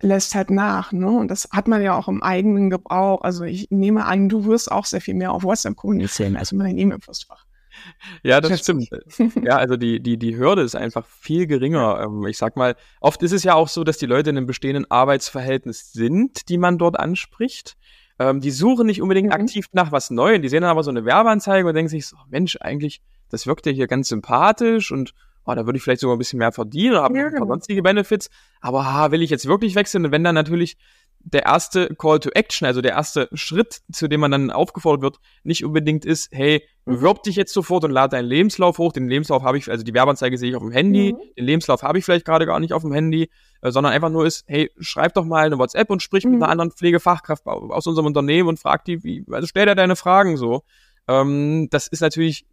lässt 0.00 0.36
halt 0.36 0.50
nach. 0.50 0.92
Ne? 0.92 1.08
Und 1.08 1.32
das 1.32 1.48
hat 1.50 1.66
man 1.66 1.82
ja 1.82 1.96
auch 1.96 2.06
im 2.06 2.22
eigenen 2.22 2.70
Gebrauch. 2.70 3.22
Also 3.22 3.42
ich 3.42 3.70
nehme 3.70 4.04
an, 4.04 4.28
du 4.28 4.44
wirst 4.44 4.70
auch 4.70 4.84
sehr 4.84 5.00
viel 5.00 5.14
mehr 5.14 5.32
auf 5.32 5.42
WhatsApp 5.42 5.74
kommunizieren 5.74 6.36
als 6.36 6.52
in 6.52 6.60
deinem 6.60 6.78
E-Mail-Postfach. 6.78 7.44
Ja, 8.22 8.40
das 8.40 8.60
stimmt. 8.60 8.88
ja, 9.42 9.56
also 9.56 9.76
die, 9.76 10.00
die, 10.00 10.16
die 10.16 10.36
Hürde 10.36 10.62
ist 10.62 10.76
einfach 10.76 11.06
viel 11.06 11.46
geringer. 11.48 12.00
Ähm, 12.04 12.24
ich 12.26 12.38
sag 12.38 12.56
mal, 12.56 12.76
oft 13.00 13.22
ist 13.22 13.32
es 13.32 13.42
ja 13.42 13.54
auch 13.54 13.68
so, 13.68 13.82
dass 13.82 13.98
die 13.98 14.06
Leute 14.06 14.30
in 14.30 14.36
einem 14.36 14.46
bestehenden 14.46 14.88
Arbeitsverhältnis 14.90 15.92
sind, 15.92 16.48
die 16.48 16.58
man 16.58 16.78
dort 16.78 16.98
anspricht. 16.98 17.76
Ähm, 18.18 18.40
die 18.40 18.50
suchen 18.50 18.86
nicht 18.86 19.00
unbedingt 19.00 19.28
mhm. 19.28 19.34
aktiv 19.34 19.66
nach 19.72 19.92
was 19.92 20.10
Neuem, 20.10 20.42
die 20.42 20.48
sehen 20.48 20.62
dann 20.62 20.70
aber 20.70 20.82
so 20.82 20.90
eine 20.90 21.04
Werbeanzeige 21.04 21.66
und 21.66 21.74
denken 21.74 21.88
sich 21.88 22.06
so, 22.06 22.16
Mensch, 22.28 22.56
eigentlich, 22.60 23.00
das 23.28 23.46
wirkt 23.46 23.66
ja 23.66 23.72
hier 23.72 23.86
ganz 23.86 24.08
sympathisch 24.08 24.90
und 24.90 25.14
oh, 25.44 25.54
da 25.54 25.64
würde 25.66 25.78
ich 25.78 25.82
vielleicht 25.82 26.00
sogar 26.00 26.16
ein 26.16 26.18
bisschen 26.18 26.38
mehr 26.38 26.52
verdienen 26.52 26.92
oder 26.92 27.02
habe 27.04 27.18
ja, 27.18 27.28
genau. 27.28 27.46
sonstige 27.46 27.82
Benefits. 27.82 28.28
Aber 28.60 28.92
ha, 28.92 29.10
will 29.12 29.22
ich 29.22 29.30
jetzt 29.30 29.46
wirklich 29.46 29.74
wechseln? 29.74 30.04
Und 30.04 30.12
wenn 30.12 30.24
dann 30.24 30.34
natürlich 30.34 30.76
der 31.20 31.44
erste 31.44 31.94
Call 31.94 32.20
to 32.20 32.30
Action, 32.30 32.66
also 32.66 32.80
der 32.80 32.92
erste 32.92 33.28
Schritt, 33.32 33.80
zu 33.92 34.08
dem 34.08 34.20
man 34.20 34.30
dann 34.30 34.50
aufgefordert 34.50 35.02
wird, 35.02 35.20
nicht 35.42 35.64
unbedingt 35.64 36.04
ist, 36.04 36.28
hey, 36.32 36.62
bewirb 36.84 37.22
dich 37.22 37.36
jetzt 37.36 37.52
sofort 37.52 37.84
und 37.84 37.90
lade 37.90 38.16
deinen 38.16 38.26
Lebenslauf 38.26 38.78
hoch. 38.78 38.92
Den 38.92 39.08
Lebenslauf 39.08 39.42
habe 39.42 39.58
ich, 39.58 39.70
also 39.70 39.84
die 39.84 39.92
Werbeanzeige 39.94 40.38
sehe 40.38 40.50
ich 40.50 40.56
auf 40.56 40.62
dem 40.62 40.72
Handy, 40.72 41.12
mhm. 41.12 41.34
den 41.36 41.44
Lebenslauf 41.44 41.82
habe 41.82 41.98
ich 41.98 42.04
vielleicht 42.04 42.24
gerade 42.24 42.46
gar 42.46 42.60
nicht 42.60 42.72
auf 42.72 42.82
dem 42.82 42.92
Handy, 42.92 43.30
äh, 43.60 43.70
sondern 43.70 43.92
einfach 43.92 44.10
nur 44.10 44.26
ist, 44.26 44.44
hey, 44.46 44.70
schreib 44.78 45.14
doch 45.14 45.24
mal 45.24 45.46
eine 45.46 45.58
WhatsApp 45.58 45.90
und 45.90 46.02
sprich 46.02 46.24
mhm. 46.24 46.32
mit 46.32 46.42
einer 46.42 46.50
anderen 46.50 46.70
Pflegefachkraft 46.70 47.46
aus 47.46 47.86
unserem 47.86 48.06
Unternehmen 48.06 48.48
und 48.48 48.58
frag 48.58 48.84
die, 48.84 49.04
wie, 49.04 49.24
also 49.30 49.46
stell 49.46 49.66
dir 49.66 49.74
deine 49.74 49.96
Fragen 49.96 50.36
so. 50.36 50.62
Ähm, 51.08 51.68
das 51.70 51.88
ist 51.88 52.00
natürlich 52.00 52.46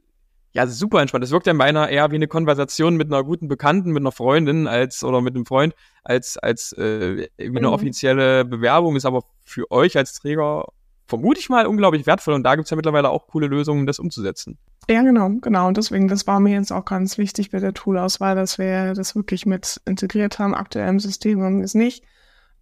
ja, 0.55 0.67
super 0.67 1.01
entspannt. 1.01 1.23
Das 1.23 1.31
wirkt 1.31 1.47
ja 1.47 1.53
meiner 1.53 1.89
eher 1.89 2.11
wie 2.11 2.15
eine 2.15 2.27
Konversation 2.27 2.95
mit 2.95 3.11
einer 3.11 3.23
guten 3.25 3.49
Bekannten, 3.49 3.91
mit 3.91 4.01
einer 4.01 4.13
Freundin 4.13 4.67
als 4.67 5.03
oder 5.03 5.21
mit 5.21 5.35
einem 5.35 5.45
Freund 5.45 5.75
als 6.03 6.37
als 6.37 6.71
äh, 6.73 7.27
wie 7.37 7.45
eine 7.45 7.67
mhm. 7.67 7.73
offizielle 7.73 8.45
Bewerbung. 8.45 8.95
Ist 8.95 9.05
aber 9.05 9.23
für 9.43 9.69
euch 9.69 9.97
als 9.97 10.13
Träger 10.13 10.65
vermute 11.07 11.39
ich 11.39 11.49
mal 11.49 11.67
unglaublich 11.67 12.07
wertvoll 12.07 12.33
und 12.33 12.43
da 12.43 12.55
gibt's 12.55 12.71
ja 12.71 12.77
mittlerweile 12.77 13.09
auch 13.09 13.27
coole 13.27 13.47
Lösungen, 13.47 13.85
das 13.85 13.99
umzusetzen. 13.99 14.57
Ja, 14.89 15.01
genau, 15.01 15.29
genau. 15.41 15.67
Und 15.67 15.77
deswegen, 15.77 16.07
das 16.07 16.25
war 16.25 16.39
mir 16.39 16.53
jetzt 16.53 16.71
auch 16.71 16.85
ganz 16.85 17.17
wichtig 17.17 17.51
bei 17.51 17.59
der 17.59 17.73
Toolauswahl, 17.73 18.35
dass 18.35 18.57
wir 18.57 18.93
das 18.93 19.15
wirklich 19.15 19.45
mit 19.45 19.81
integriert 19.85 20.39
haben. 20.39 20.55
Aktuell 20.55 20.87
im 20.87 20.99
System 20.99 21.41
haben 21.41 21.57
wir 21.57 21.65
es 21.65 21.75
nicht. 21.75 22.03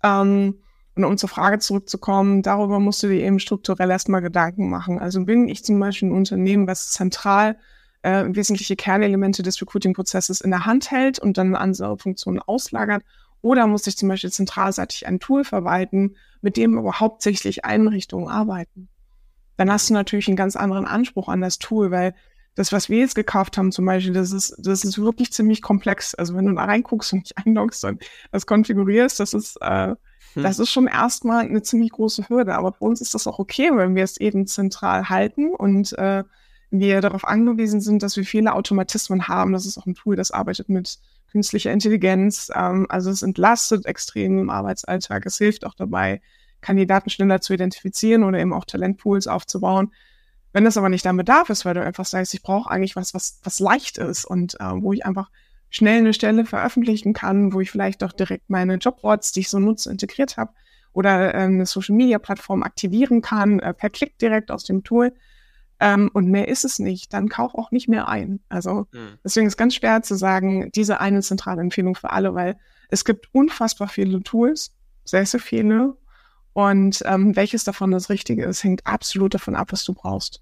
Ähm, 0.03 0.55
und 0.95 1.05
um 1.05 1.17
zur 1.17 1.29
Frage 1.29 1.59
zurückzukommen, 1.59 2.41
darüber 2.41 2.79
musst 2.79 3.03
du 3.03 3.07
dir 3.07 3.23
eben 3.23 3.39
strukturell 3.39 3.89
erstmal 3.89 4.21
Gedanken 4.21 4.69
machen. 4.69 4.99
Also 4.99 5.23
bin 5.25 5.47
ich 5.47 5.63
zum 5.63 5.79
Beispiel 5.79 6.09
ein 6.09 6.13
Unternehmen, 6.13 6.67
was 6.67 6.91
zentral 6.91 7.57
äh, 8.03 8.25
wesentliche 8.27 8.75
Kernelemente 8.75 9.41
des 9.41 9.59
Recruiting-Prozesses 9.61 10.41
in 10.41 10.51
der 10.51 10.65
Hand 10.65 10.91
hält 10.91 11.19
und 11.19 11.37
dann 11.37 11.55
andere 11.55 11.97
Funktionen 11.97 12.39
auslagert. 12.39 13.03
Oder 13.41 13.67
muss 13.67 13.87
ich 13.87 13.97
zum 13.97 14.09
Beispiel 14.09 14.31
zentralseitig 14.31 15.07
ein 15.07 15.19
Tool 15.19 15.43
verwalten, 15.43 16.15
mit 16.41 16.55
dem 16.55 16.77
aber 16.77 16.99
hauptsächlich 16.99 17.65
Einrichtungen 17.65 18.29
arbeiten. 18.29 18.87
Dann 19.57 19.71
hast 19.71 19.89
du 19.89 19.93
natürlich 19.93 20.27
einen 20.27 20.37
ganz 20.37 20.55
anderen 20.55 20.85
Anspruch 20.85 21.27
an 21.27 21.41
das 21.41 21.59
Tool, 21.59 21.91
weil 21.91 22.13
das, 22.55 22.71
was 22.71 22.89
wir 22.89 22.99
jetzt 22.99 23.15
gekauft 23.15 23.57
haben 23.57 23.71
zum 23.71 23.85
Beispiel, 23.85 24.13
das 24.13 24.31
ist, 24.31 24.55
das 24.59 24.83
ist 24.83 24.99
wirklich 24.99 25.31
ziemlich 25.33 25.61
komplex. 25.61 26.13
Also 26.13 26.35
wenn 26.35 26.45
du 26.45 26.53
da 26.53 26.65
reinguckst 26.65 27.13
und 27.13 27.29
dich 27.29 27.37
einloggst 27.37 27.83
und 27.85 28.03
das 28.31 28.45
konfigurierst, 28.45 29.19
das 29.19 29.33
ist, 29.33 29.57
äh, 29.61 29.95
hm. 30.33 30.43
das 30.43 30.59
ist 30.59 30.69
schon 30.69 30.87
erstmal 30.87 31.45
eine 31.45 31.61
ziemlich 31.63 31.91
große 31.91 32.29
Hürde. 32.29 32.55
Aber 32.55 32.73
für 32.73 32.85
uns 32.85 33.01
ist 33.01 33.13
das 33.13 33.27
auch 33.27 33.39
okay, 33.39 33.71
wenn 33.73 33.95
wir 33.95 34.03
es 34.03 34.17
eben 34.17 34.45
zentral 34.45 35.09
halten 35.09 35.49
und 35.55 35.93
äh, 35.97 36.23
wir 36.79 37.01
darauf 37.01 37.27
angewiesen 37.27 37.81
sind, 37.81 38.01
dass 38.01 38.17
wir 38.17 38.25
viele 38.25 38.53
Automatismen 38.53 39.27
haben. 39.27 39.53
Das 39.53 39.65
ist 39.65 39.77
auch 39.77 39.85
ein 39.85 39.93
Tool, 39.93 40.15
das 40.15 40.31
arbeitet 40.31 40.69
mit 40.69 40.97
künstliche 41.31 41.69
Intelligenz. 41.69 42.49
Ähm, 42.53 42.87
also 42.89 43.11
es 43.11 43.21
entlastet 43.21 43.85
extrem 43.85 44.39
im 44.39 44.49
Arbeitsalltag. 44.49 45.25
Es 45.25 45.37
hilft 45.37 45.65
auch 45.65 45.75
dabei, 45.75 46.21
Kandidaten 46.61 47.09
schneller 47.09 47.41
zu 47.41 47.53
identifizieren 47.53 48.23
oder 48.23 48.39
eben 48.39 48.53
auch 48.53 48.65
Talentpools 48.65 49.27
aufzubauen. 49.27 49.91
Wenn 50.51 50.65
das 50.65 50.77
aber 50.77 50.89
nicht 50.89 51.05
dein 51.05 51.17
Bedarf 51.17 51.49
ist, 51.49 51.65
weil 51.65 51.73
du 51.73 51.83
einfach 51.83 52.05
sagst, 52.05 52.33
ich 52.33 52.41
brauche 52.41 52.69
eigentlich 52.69 52.95
was, 52.95 53.13
was, 53.13 53.39
was 53.43 53.59
leicht 53.59 53.97
ist 53.97 54.25
und 54.25 54.59
äh, 54.59 54.71
wo 54.75 54.93
ich 54.93 55.05
einfach 55.05 55.29
schnell 55.69 55.97
eine 55.97 56.13
Stelle 56.13 56.45
veröffentlichen 56.45 57.13
kann, 57.13 57.53
wo 57.53 57.59
ich 57.59 57.71
vielleicht 57.71 58.03
auch 58.03 58.13
direkt 58.13 58.49
meine 58.49 58.75
Jobboards, 58.75 59.31
die 59.31 59.41
ich 59.41 59.49
so 59.49 59.59
nutze, 59.59 59.91
integriert 59.91 60.37
habe 60.37 60.53
oder 60.91 61.33
äh, 61.33 61.37
eine 61.37 61.65
Social-Media-Plattform 61.65 62.63
aktivieren 62.63 63.21
kann, 63.21 63.59
äh, 63.59 63.73
per 63.73 63.89
Klick 63.89 64.17
direkt 64.17 64.49
aus 64.51 64.63
dem 64.63 64.83
Tool. 64.83 65.13
Ähm, 65.83 66.09
und 66.13 66.31
mehr 66.31 66.47
ist 66.47 66.63
es 66.63 66.79
nicht, 66.79 67.11
dann 67.11 67.27
kauf 67.27 67.55
auch 67.55 67.71
nicht 67.71 67.89
mehr 67.89 68.07
ein. 68.07 68.39
Also 68.47 68.87
mhm. 68.93 69.17
deswegen 69.21 69.47
ist 69.47 69.57
ganz 69.57 69.75
schwer 69.75 70.01
zu 70.01 70.15
sagen, 70.15 70.71
diese 70.73 71.01
eine 71.01 71.21
zentrale 71.21 71.59
Empfehlung 71.59 71.95
für 71.95 72.11
alle, 72.11 72.33
weil 72.33 72.55
es 72.87 73.03
gibt 73.03 73.27
unfassbar 73.33 73.89
viele 73.89 74.23
Tools, 74.23 74.73
sehr, 75.03 75.25
sehr 75.25 75.41
viele. 75.41 75.97
Und 76.53 77.03
ähm, 77.05 77.35
welches 77.35 77.65
davon 77.65 77.91
das 77.91 78.09
Richtige 78.09 78.45
ist, 78.45 78.63
hängt 78.63 78.87
absolut 78.87 79.33
davon 79.33 79.55
ab, 79.55 79.73
was 79.73 79.83
du 79.83 79.93
brauchst. 79.93 80.41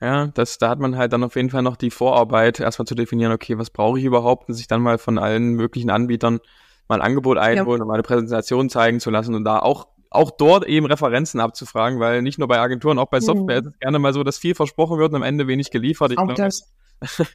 Ja, 0.00 0.28
das, 0.28 0.58
da 0.58 0.68
hat 0.68 0.78
man 0.78 0.96
halt 0.96 1.12
dann 1.12 1.24
auf 1.24 1.34
jeden 1.34 1.50
Fall 1.50 1.62
noch 1.62 1.76
die 1.76 1.90
Vorarbeit, 1.90 2.60
erstmal 2.60 2.86
zu 2.86 2.94
definieren, 2.94 3.32
okay, 3.32 3.58
was 3.58 3.70
brauche 3.70 3.98
ich 3.98 4.04
überhaupt 4.04 4.48
und 4.48 4.54
sich 4.54 4.68
dann 4.68 4.82
mal 4.82 4.98
von 4.98 5.18
allen 5.18 5.54
möglichen 5.54 5.90
Anbietern 5.90 6.38
mal 6.86 7.00
ein 7.00 7.02
Angebot 7.02 7.38
einholen 7.38 7.78
ja. 7.78 7.82
und 7.82 7.88
mal 7.88 7.94
eine 7.94 8.04
Präsentation 8.04 8.70
zeigen 8.70 9.00
zu 9.00 9.10
lassen 9.10 9.34
und 9.34 9.42
da 9.42 9.58
auch, 9.58 9.88
auch 10.10 10.32
dort 10.32 10.66
eben 10.66 10.86
Referenzen 10.86 11.40
abzufragen, 11.40 12.00
weil 12.00 12.20
nicht 12.22 12.38
nur 12.38 12.48
bei 12.48 12.58
Agenturen, 12.58 12.98
auch 12.98 13.08
bei 13.08 13.20
Software 13.20 13.62
mhm. 13.62 13.68
ist 13.68 13.74
es 13.74 13.78
gerne 13.78 13.98
mal 13.98 14.12
so, 14.12 14.24
dass 14.24 14.38
viel 14.38 14.54
versprochen 14.54 14.98
wird 14.98 15.10
und 15.10 15.16
am 15.16 15.22
Ende 15.22 15.46
wenig 15.46 15.70
geliefert. 15.70 16.10
Ich 16.12 16.18
auch 16.18 16.26
glaub, 16.26 16.36
das. 16.36 16.72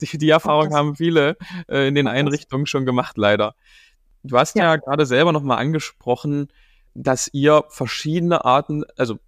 die, 0.00 0.18
die 0.18 0.30
Erfahrung 0.30 0.74
haben 0.74 0.96
viele 0.96 1.36
äh, 1.68 1.86
in 1.86 1.94
den 1.94 2.08
Einrichtungen 2.08 2.66
schon 2.66 2.86
gemacht, 2.86 3.16
leider. 3.16 3.54
Du 4.22 4.36
hast 4.36 4.56
ja, 4.56 4.64
ja 4.64 4.76
gerade 4.76 5.06
selber 5.06 5.32
nochmal 5.32 5.58
angesprochen, 5.58 6.48
dass 6.94 7.28
ihr 7.32 7.64
verschiedene 7.68 8.44
Arten, 8.44 8.84
also 8.96 9.18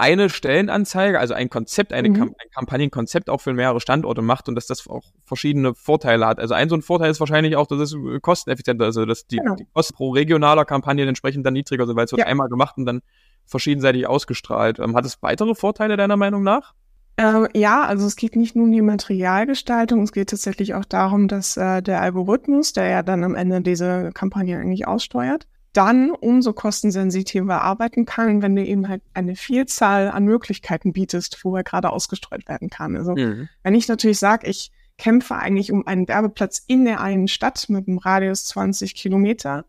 eine 0.00 0.30
Stellenanzeige, 0.30 1.20
also 1.20 1.34
ein 1.34 1.50
Konzept, 1.50 1.92
eine 1.92 2.08
mhm. 2.08 2.14
Kamp 2.14 2.36
ein 2.38 2.50
Kampagnenkonzept 2.52 3.30
auch 3.30 3.40
für 3.40 3.52
mehrere 3.52 3.80
Standorte 3.80 4.22
macht 4.22 4.48
und 4.48 4.54
dass 4.54 4.66
das 4.66 4.88
auch 4.88 5.04
verschiedene 5.24 5.74
Vorteile 5.74 6.26
hat. 6.26 6.40
Also 6.40 6.54
ein 6.54 6.68
so 6.68 6.74
ein 6.74 6.82
Vorteil 6.82 7.10
ist 7.10 7.20
wahrscheinlich 7.20 7.56
auch, 7.56 7.66
dass 7.66 7.78
es 7.78 7.94
äh, 7.94 8.18
kosteneffizienter 8.20 8.88
ist, 8.88 8.96
also 8.96 9.06
dass 9.06 9.26
die, 9.26 9.36
genau. 9.36 9.56
die 9.56 9.66
Kosten 9.72 9.94
pro 9.94 10.10
regionaler 10.10 10.64
Kampagne 10.64 11.06
entsprechend 11.06 11.46
dann 11.46 11.52
niedriger 11.52 11.86
sind, 11.86 11.96
weil 11.96 12.06
es 12.06 12.12
wird 12.12 12.20
ja. 12.20 12.26
einmal 12.26 12.48
gemacht 12.48 12.76
und 12.78 12.86
dann 12.86 13.02
verschiedenseitig 13.46 14.06
ausgestrahlt. 14.06 14.78
Ähm, 14.78 14.96
hat 14.96 15.04
es 15.04 15.22
weitere 15.22 15.54
Vorteile 15.54 15.96
deiner 15.96 16.16
Meinung 16.16 16.42
nach? 16.42 16.74
Ähm, 17.16 17.48
ja, 17.54 17.82
also 17.82 18.06
es 18.06 18.16
geht 18.16 18.34
nicht 18.36 18.56
nur 18.56 18.64
um 18.64 18.72
die 18.72 18.80
Materialgestaltung, 18.80 20.02
es 20.02 20.12
geht 20.12 20.30
tatsächlich 20.30 20.74
auch 20.74 20.86
darum, 20.86 21.28
dass 21.28 21.56
äh, 21.58 21.82
der 21.82 22.00
Algorithmus, 22.00 22.72
der 22.72 22.88
ja 22.88 23.02
dann 23.02 23.24
am 23.24 23.34
Ende 23.34 23.60
diese 23.60 24.10
Kampagne 24.14 24.58
eigentlich 24.58 24.86
aussteuert, 24.88 25.46
dann 25.72 26.10
umso 26.10 26.52
kostensensitiver 26.52 27.62
arbeiten 27.62 28.04
kann, 28.04 28.42
wenn 28.42 28.56
du 28.56 28.64
eben 28.64 28.88
halt 28.88 29.02
eine 29.14 29.36
Vielzahl 29.36 30.10
an 30.10 30.24
Möglichkeiten 30.24 30.92
bietest, 30.92 31.44
wo 31.44 31.56
er 31.56 31.62
gerade 31.62 31.90
ausgestreut 31.90 32.48
werden 32.48 32.70
kann. 32.70 32.96
Also 32.96 33.14
mhm. 33.14 33.48
wenn 33.62 33.74
ich 33.74 33.86
natürlich 33.86 34.18
sage, 34.18 34.48
ich 34.48 34.72
kämpfe 34.98 35.36
eigentlich 35.36 35.72
um 35.72 35.86
einen 35.86 36.08
Werbeplatz 36.08 36.62
in 36.66 36.84
der 36.84 37.00
einen 37.00 37.28
Stadt 37.28 37.68
mit 37.68 37.86
einem 37.86 37.98
Radius 37.98 38.44
20 38.46 38.94
Kilometer, 38.94 39.64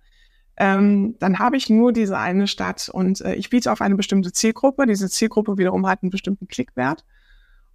ähm, 0.57 1.15
dann 1.19 1.39
habe 1.39 1.55
ich 1.55 1.69
nur 1.69 1.93
diese 1.93 2.17
eine 2.17 2.47
Stadt 2.47 2.89
und 2.89 3.21
äh, 3.21 3.35
ich 3.35 3.49
biete 3.49 3.71
auf 3.71 3.81
eine 3.81 3.95
bestimmte 3.95 4.31
Zielgruppe. 4.31 4.85
Diese 4.85 5.09
Zielgruppe 5.09 5.57
wiederum 5.57 5.87
hat 5.87 6.03
einen 6.03 6.11
bestimmten 6.11 6.47
Klickwert. 6.47 7.05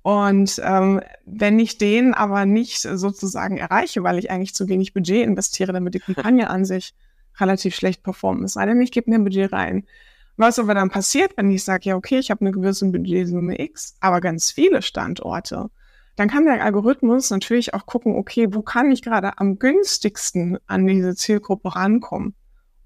Und 0.02 0.60
ähm, 0.62 1.00
wenn 1.24 1.58
ich 1.58 1.78
den 1.78 2.14
aber 2.14 2.46
nicht 2.46 2.78
sozusagen 2.78 3.56
erreiche, 3.56 4.04
weil 4.04 4.18
ich 4.18 4.30
eigentlich 4.30 4.54
zu 4.54 4.68
wenig 4.68 4.94
Budget 4.94 5.26
investiere, 5.26 5.72
damit 5.72 5.94
die 5.94 5.98
Kampagne 5.98 6.48
an 6.48 6.64
sich 6.64 6.94
relativ 7.38 7.74
schlecht 7.74 8.02
performen. 8.02 8.44
Es 8.44 8.54
sei 8.54 8.66
denn, 8.66 8.80
ich 8.80 8.92
gebe 8.92 9.10
mir 9.10 9.16
ein 9.16 9.24
Budget 9.24 9.52
rein. 9.52 9.84
Was 10.36 10.58
aber 10.58 10.74
dann 10.74 10.90
passiert, 10.90 11.36
wenn 11.36 11.50
ich 11.50 11.64
sage, 11.64 11.88
ja, 11.88 11.96
okay, 11.96 12.18
ich 12.18 12.30
habe 12.30 12.42
eine 12.42 12.52
gewisse 12.52 12.86
Budgetsumme 12.90 13.58
X, 13.58 13.96
aber 14.00 14.20
ganz 14.20 14.50
viele 14.50 14.82
Standorte, 14.82 15.70
dann 16.16 16.28
kann 16.28 16.44
der 16.44 16.62
Algorithmus 16.62 17.30
natürlich 17.30 17.74
auch 17.74 17.86
gucken, 17.86 18.16
okay, 18.16 18.48
wo 18.50 18.62
kann 18.62 18.90
ich 18.90 19.02
gerade 19.02 19.38
am 19.38 19.58
günstigsten 19.58 20.58
an 20.66 20.86
diese 20.86 21.14
Zielgruppe 21.14 21.74
rankommen, 21.76 22.34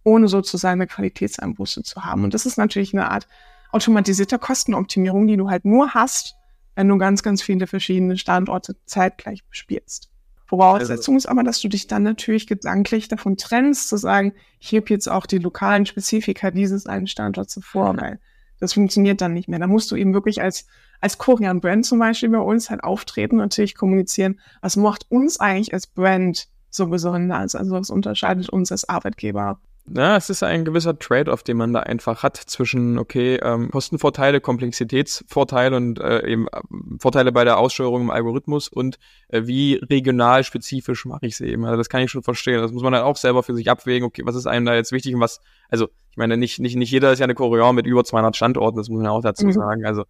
ohne 0.04 0.28
sozusagen 0.28 0.80
eine 0.80 0.88
Qualitätseinbuße 0.88 1.82
zu 1.82 2.04
haben. 2.04 2.24
Und 2.24 2.34
das 2.34 2.46
ist 2.46 2.56
natürlich 2.56 2.92
eine 2.92 3.10
Art 3.10 3.28
automatisierter 3.72 4.38
Kostenoptimierung, 4.38 5.26
die 5.26 5.36
du 5.36 5.48
halt 5.48 5.64
nur 5.64 5.94
hast, 5.94 6.34
wenn 6.74 6.88
du 6.88 6.98
ganz, 6.98 7.22
ganz 7.22 7.42
viele 7.42 7.66
verschiedene 7.66 8.16
Standorte 8.16 8.76
zeitgleich 8.84 9.44
bespielst. 9.44 10.09
Voraussetzung 10.50 11.14
also, 11.14 11.26
ist 11.26 11.30
aber, 11.30 11.44
dass 11.44 11.60
du 11.60 11.68
dich 11.68 11.86
dann 11.86 12.02
natürlich 12.02 12.48
gedanklich 12.48 13.06
davon 13.06 13.36
trennst, 13.36 13.88
zu 13.88 13.96
sagen, 13.96 14.34
ich 14.58 14.72
heb 14.72 14.90
jetzt 14.90 15.08
auch 15.08 15.26
die 15.26 15.38
lokalen 15.38 15.86
Spezifika 15.86 16.50
dieses 16.50 16.86
einen 16.86 17.06
Standorts 17.06 17.54
zuvor, 17.54 17.96
weil 17.96 18.18
das 18.58 18.72
funktioniert 18.72 19.20
dann 19.20 19.32
nicht 19.32 19.48
mehr. 19.48 19.60
Da 19.60 19.68
musst 19.68 19.92
du 19.92 19.96
eben 19.96 20.12
wirklich 20.12 20.42
als, 20.42 20.66
als 21.00 21.18
Korean 21.18 21.60
Brand 21.60 21.86
zum 21.86 22.00
Beispiel 22.00 22.30
bei 22.30 22.40
uns 22.40 22.68
halt 22.68 22.82
auftreten, 22.82 23.36
natürlich 23.36 23.76
kommunizieren, 23.76 24.40
was 24.60 24.74
macht 24.74 25.08
uns 25.08 25.38
eigentlich 25.38 25.72
als 25.72 25.86
Brand 25.86 26.48
so 26.68 26.88
besonders, 26.88 27.54
also 27.54 27.70
was 27.70 27.88
unterscheidet 27.88 28.48
uns 28.48 28.72
als 28.72 28.88
Arbeitgeber 28.88 29.60
ja, 29.94 30.16
es 30.16 30.30
ist 30.30 30.42
ein 30.42 30.64
gewisser 30.64 30.98
Trade-off, 30.98 31.42
den 31.42 31.56
man 31.56 31.72
da 31.72 31.80
einfach 31.80 32.22
hat 32.22 32.36
zwischen, 32.36 32.98
okay, 32.98 33.36
ähm, 33.42 33.70
Kostenvorteile, 33.70 34.40
Komplexitätsvorteile 34.40 35.76
und 35.76 35.98
äh, 35.98 36.26
eben 36.26 36.46
äh, 36.48 36.60
Vorteile 36.98 37.32
bei 37.32 37.44
der 37.44 37.58
Aussteuerung 37.58 38.02
im 38.02 38.10
Algorithmus 38.10 38.68
und 38.68 38.98
äh, 39.28 39.42
wie 39.46 39.74
regional 39.74 40.44
spezifisch 40.44 41.04
mache 41.06 41.26
ich 41.26 41.34
es 41.34 41.40
eben. 41.40 41.64
Also 41.64 41.76
das 41.76 41.88
kann 41.88 42.02
ich 42.02 42.10
schon 42.10 42.22
verstehen. 42.22 42.60
Das 42.60 42.72
muss 42.72 42.82
man 42.82 42.92
dann 42.92 43.02
auch 43.02 43.16
selber 43.16 43.42
für 43.42 43.54
sich 43.54 43.70
abwägen, 43.70 44.06
okay, 44.06 44.22
was 44.24 44.36
ist 44.36 44.46
einem 44.46 44.66
da 44.66 44.74
jetzt 44.74 44.92
wichtig 44.92 45.14
und 45.14 45.20
was, 45.20 45.40
also 45.68 45.88
ich 46.10 46.16
meine, 46.16 46.36
nicht, 46.36 46.60
nicht, 46.60 46.76
nicht 46.76 46.90
jeder 46.90 47.12
ist 47.12 47.18
ja 47.18 47.24
eine 47.24 47.34
Korean 47.34 47.74
mit 47.74 47.86
über 47.86 48.04
200 48.04 48.36
Standorten, 48.36 48.78
das 48.78 48.88
muss 48.88 49.02
man 49.02 49.10
auch 49.10 49.22
dazu 49.22 49.46
mhm. 49.46 49.52
sagen. 49.52 49.84
Also 49.84 50.04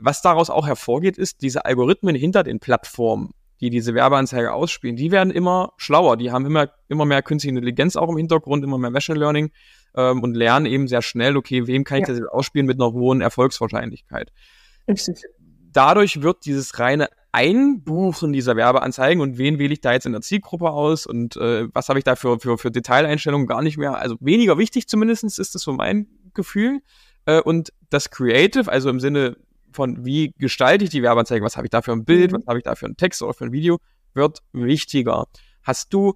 was 0.00 0.22
daraus 0.22 0.50
auch 0.50 0.66
hervorgeht, 0.66 1.18
ist 1.18 1.42
diese 1.42 1.64
Algorithmen 1.64 2.14
hinter 2.14 2.42
den 2.42 2.60
Plattformen 2.60 3.32
die 3.60 3.70
diese 3.70 3.94
Werbeanzeige 3.94 4.52
ausspielen, 4.52 4.96
die 4.96 5.10
werden 5.10 5.30
immer 5.30 5.72
schlauer. 5.76 6.16
Die 6.16 6.30
haben 6.30 6.46
immer, 6.46 6.70
immer 6.88 7.04
mehr 7.04 7.22
künstliche 7.22 7.54
Intelligenz 7.54 7.96
auch 7.96 8.08
im 8.08 8.16
Hintergrund, 8.16 8.64
immer 8.64 8.78
mehr 8.78 8.90
Machine 8.90 9.18
Learning 9.18 9.50
ähm, 9.94 10.22
und 10.22 10.34
lernen 10.34 10.66
eben 10.66 10.88
sehr 10.88 11.02
schnell, 11.02 11.36
okay, 11.36 11.66
wem 11.66 11.84
kann 11.84 12.02
ich 12.02 12.08
ja. 12.08 12.14
das 12.14 12.28
ausspielen 12.28 12.66
mit 12.66 12.80
einer 12.80 12.92
hohen 12.92 13.20
Erfolgswahrscheinlichkeit. 13.20 14.32
Richtig. 14.86 15.22
Dadurch 15.72 16.22
wird 16.22 16.44
dieses 16.44 16.78
reine 16.78 17.08
Einbuchen 17.32 18.32
dieser 18.32 18.56
Werbeanzeigen 18.56 19.20
und 19.20 19.38
wen 19.38 19.58
wähle 19.58 19.72
ich 19.72 19.80
da 19.80 19.92
jetzt 19.92 20.06
in 20.06 20.12
der 20.12 20.22
Zielgruppe 20.22 20.70
aus 20.70 21.06
und 21.06 21.36
äh, 21.36 21.68
was 21.74 21.88
habe 21.88 21.98
ich 21.98 22.04
da 22.04 22.16
für, 22.16 22.40
für, 22.40 22.56
für 22.56 22.70
Detaileinstellungen 22.70 23.46
gar 23.46 23.62
nicht 23.62 23.76
mehr, 23.76 23.98
also 23.98 24.16
weniger 24.20 24.56
wichtig 24.56 24.88
zumindestens 24.88 25.38
ist 25.38 25.54
das 25.54 25.62
so 25.62 25.72
mein 25.72 26.06
Gefühl. 26.32 26.80
Äh, 27.26 27.42
und 27.42 27.72
das 27.90 28.10
Creative, 28.10 28.70
also 28.70 28.88
im 28.88 29.00
Sinne 29.00 29.36
von 29.72 30.04
wie 30.04 30.32
gestalte 30.38 30.84
ich 30.84 30.90
die 30.90 31.02
Werbeanzeige, 31.02 31.44
was 31.44 31.56
habe 31.56 31.66
ich 31.66 31.70
da 31.70 31.82
für 31.82 31.92
ein 31.92 32.04
Bild, 32.04 32.32
mhm. 32.32 32.36
was 32.36 32.46
habe 32.46 32.58
ich 32.58 32.64
da 32.64 32.74
für 32.74 32.86
einen 32.86 32.96
Text 32.96 33.22
oder 33.22 33.34
für 33.34 33.44
ein 33.44 33.52
Video, 33.52 33.78
wird 34.14 34.40
wichtiger. 34.52 35.26
Hast 35.62 35.92
du, 35.92 36.14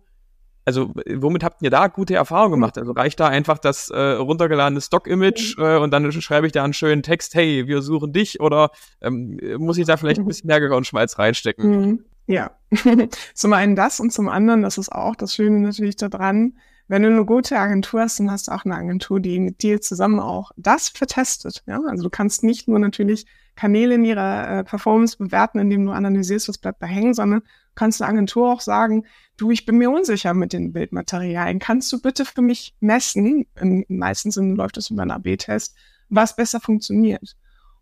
also 0.64 0.92
womit 1.16 1.44
habt 1.44 1.62
ihr 1.62 1.70
da 1.70 1.88
gute 1.88 2.14
Erfahrungen 2.14 2.52
gemacht? 2.52 2.78
Also 2.78 2.92
reicht 2.92 3.20
da 3.20 3.28
einfach 3.28 3.58
das 3.58 3.90
äh, 3.90 3.98
runtergeladene 3.98 4.80
Stock-Image 4.80 5.56
mhm. 5.58 5.64
äh, 5.64 5.76
und 5.76 5.90
dann 5.90 6.10
schreibe 6.12 6.46
ich 6.46 6.52
da 6.52 6.64
einen 6.64 6.72
schönen 6.72 7.02
Text, 7.02 7.34
hey, 7.34 7.66
wir 7.66 7.82
suchen 7.82 8.12
dich 8.12 8.40
oder 8.40 8.70
ähm, 9.00 9.38
muss 9.58 9.78
ich 9.78 9.86
da 9.86 9.96
vielleicht 9.96 10.20
ein 10.20 10.26
bisschen 10.26 10.48
mehr 10.48 10.70
und 10.72 10.86
Schmalz 10.86 11.18
reinstecken? 11.18 11.70
Mhm. 11.70 12.04
Ja, 12.26 12.52
zum 13.34 13.52
einen 13.52 13.74
das 13.74 13.98
und 13.98 14.12
zum 14.12 14.28
anderen, 14.28 14.62
das 14.62 14.78
ist 14.78 14.92
auch 14.92 15.16
das 15.16 15.34
Schöne 15.34 15.58
natürlich 15.58 15.96
daran, 15.96 16.54
wenn 16.88 17.02
du 17.02 17.08
eine 17.08 17.24
gute 17.24 17.58
Agentur 17.58 18.00
hast, 18.00 18.18
dann 18.20 18.30
hast 18.30 18.48
du 18.48 18.52
auch 18.52 18.64
eine 18.64 18.76
Agentur, 18.76 19.20
die 19.20 19.40
mit 19.40 19.62
dir 19.62 19.80
zusammen 19.80 20.20
auch 20.20 20.50
das 20.56 20.88
vertestet. 20.88 21.62
Ja? 21.66 21.80
Also 21.88 22.04
du 22.04 22.10
kannst 22.10 22.42
nicht 22.42 22.68
nur 22.68 22.78
natürlich 22.78 23.26
Kanäle 23.62 23.94
in 23.94 24.05
ihrer 24.05 24.59
äh, 24.59 24.64
Performance 24.64 25.16
bewerten, 25.16 25.61
indem 25.61 25.87
du 25.87 25.92
analysierst, 25.92 26.48
was 26.48 26.59
bleibt 26.59 26.83
da 26.83 26.87
hängen, 26.87 27.14
sondern 27.14 27.42
kannst 27.77 28.01
der 28.01 28.09
Agentur 28.09 28.53
auch 28.53 28.61
sagen, 28.61 29.05
du, 29.37 29.53
ich 29.53 29.66
bin 29.66 29.79
mir 29.79 29.88
unsicher 29.88 30.35
mit 30.35 30.53
den 30.53 30.72
Bildmaterialien. 30.72 31.61
Kannst 31.61 31.92
du 31.92 32.03
bitte 32.03 32.25
für 32.25 32.42
mich 32.42 32.75
messen, 32.81 33.46
in 33.61 33.85
meisten 33.87 34.33
Sinne 34.33 34.57
läuft 34.57 34.79
das 34.79 34.90
über 34.90 35.03
einen 35.03 35.12
AB-Test, 35.12 35.77
was 36.09 36.35
besser 36.35 36.59
funktioniert. 36.59 37.37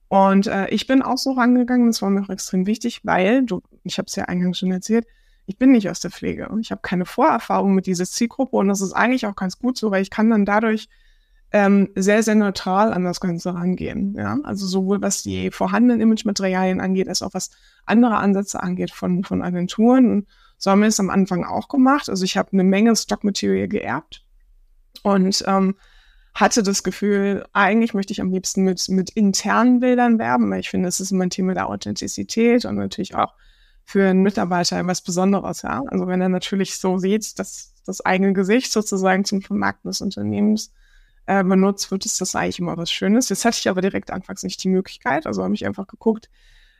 Und 0.09 0.49
äh, 0.49 0.69
ich 0.69 0.87
bin 0.87 1.01
auch 1.01 1.17
so 1.17 1.33
rangegangen, 1.33 1.87
das 1.87 2.03
war 2.03 2.11
mir 2.11 2.25
auch 2.25 2.29
extrem 2.29 2.67
wichtig, 2.67 3.01
weil, 3.05 3.47
du, 3.47 3.63
ich 3.83 3.97
habe 3.97 4.05
es 4.07 4.17
ja 4.17 4.27
eingangs 4.27 4.59
schon 4.59 4.73
erzählt, 4.73 5.07
ich 5.47 5.57
bin 5.57 5.73
nicht 5.73 5.89
aus 5.89 6.01
der 6.01 6.11
Pflege 6.11 6.51
und 6.51 6.61
ich 6.61 6.73
habe 6.73 6.83
keine 6.83 7.07
Vorerfahrung 7.07 7.75
mit 7.75 7.87
dieser 7.87 8.05
Zielgruppe 8.05 8.59
und 8.59 8.69
das 8.69 8.83
ist 8.83 8.93
eigentlich 8.93 9.25
auch 9.25 9.35
ganz 9.35 9.59
gut 9.59 9.79
so, 9.79 9.91
weil 9.91 10.03
ich 10.03 10.11
kann 10.11 10.29
dann 10.29 10.45
dadurch 10.45 10.91
ähm, 11.53 11.89
sehr, 11.97 12.23
sehr 12.23 12.37
neutral 12.37 12.93
an 12.93 13.05
das 13.05 13.21
Ganze 13.21 13.55
rangehen. 13.55 14.15
Ja? 14.17 14.39
Also 14.45 14.67
sowohl 14.67 15.03
was 15.03 15.23
die 15.23 15.51
vorhandenen 15.51 16.01
Imagematerialien 16.01 16.81
angeht, 16.81 17.09
als 17.09 17.23
auch 17.23 17.35
was 17.35 17.51
andere 17.87 18.17
Ansätze 18.17 18.63
angeht 18.63 18.93
von, 18.93 19.25
von 19.25 19.43
Agenturen. 19.43 20.11
Und 20.11 20.29
so 20.59 20.71
haben 20.71 20.81
wir 20.81 20.89
es 20.89 21.01
am 21.01 21.11
Anfang 21.11 21.45
auch 21.45 21.69
gemacht. 21.69 22.09
Also 22.09 22.25
ich 22.25 22.37
habe 22.37 22.53
eine 22.53 22.65
Menge 22.65 22.95
Stockmaterial 22.95 23.69
geerbt 23.69 24.25
und 25.03 25.43
ähm, 25.47 25.75
hatte 26.35 26.63
das 26.63 26.85
Gefühl, 26.85 27.45
eigentlich 27.53 27.95
möchte 27.95 28.13
ich 28.13 28.21
am 28.21 28.31
liebsten 28.31 28.63
mit, 28.63 28.89
mit 28.89 29.11
internen 29.11 29.81
Bildern 29.81 30.19
werben, 30.19 30.51
weil 30.51 30.61
ich 30.61 30.71
finde, 30.71 30.87
das 30.87 31.01
ist 31.01 31.11
immer 31.11 31.25
ein 31.25 31.31
Thema 31.31 31.55
der 31.55 31.69
Authentizität 31.69 32.65
und 32.65 32.77
natürlich 32.77 33.17
auch 33.17 33.35
für 33.85 34.09
einen 34.09 34.23
Mitarbeiter 34.23 34.79
etwas 34.79 35.03
Besonderes, 35.03 35.63
ja. 35.63 35.83
Also 35.89 36.07
wenn 36.07 36.21
er 36.21 36.29
natürlich 36.29 36.77
so 36.77 36.99
sieht, 36.99 37.41
dass 37.41 37.75
das 37.85 38.05
eigene 38.05 38.33
Gesicht 38.35 38.71
sozusagen 38.71 39.25
zum 39.25 39.43
Vermarkten 39.43 39.91
des 39.91 40.01
Unternehmens 40.01 40.73
äh, 41.27 41.45
benutzt 41.45 41.91
wird, 41.91 42.07
ist 42.07 42.21
das 42.21 42.35
eigentlich 42.35 42.59
immer 42.59 42.77
was 42.77 42.91
Schönes. 42.91 43.29
Jetzt 43.29 43.45
hatte 43.45 43.59
ich 43.59 43.69
aber 43.69 43.81
direkt 43.81 44.11
anfangs 44.11 44.43
nicht 44.43 44.63
die 44.63 44.69
Möglichkeit, 44.69 45.27
also 45.27 45.43
habe 45.43 45.55
ich 45.55 45.67
einfach 45.67 45.87
geguckt, 45.87 46.31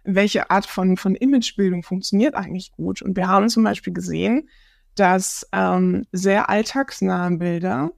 welche 0.05 0.51
Art 0.51 0.67
von, 0.67 0.97
von 0.97 1.15
Imagebildung 1.15 1.83
funktioniert 1.83 2.35
eigentlich 2.35 2.73
gut. 2.73 3.03
Und 3.03 3.17
wir 3.17 3.29
haben 3.29 3.49
zum 3.49 3.65
Beispiel 3.65 3.93
gesehen, 3.93 4.49
dass 4.95 5.47
ähm, 5.53 6.07
sehr 6.13 6.49
alltagsnahe 6.49 7.37
Bilder 7.37 7.93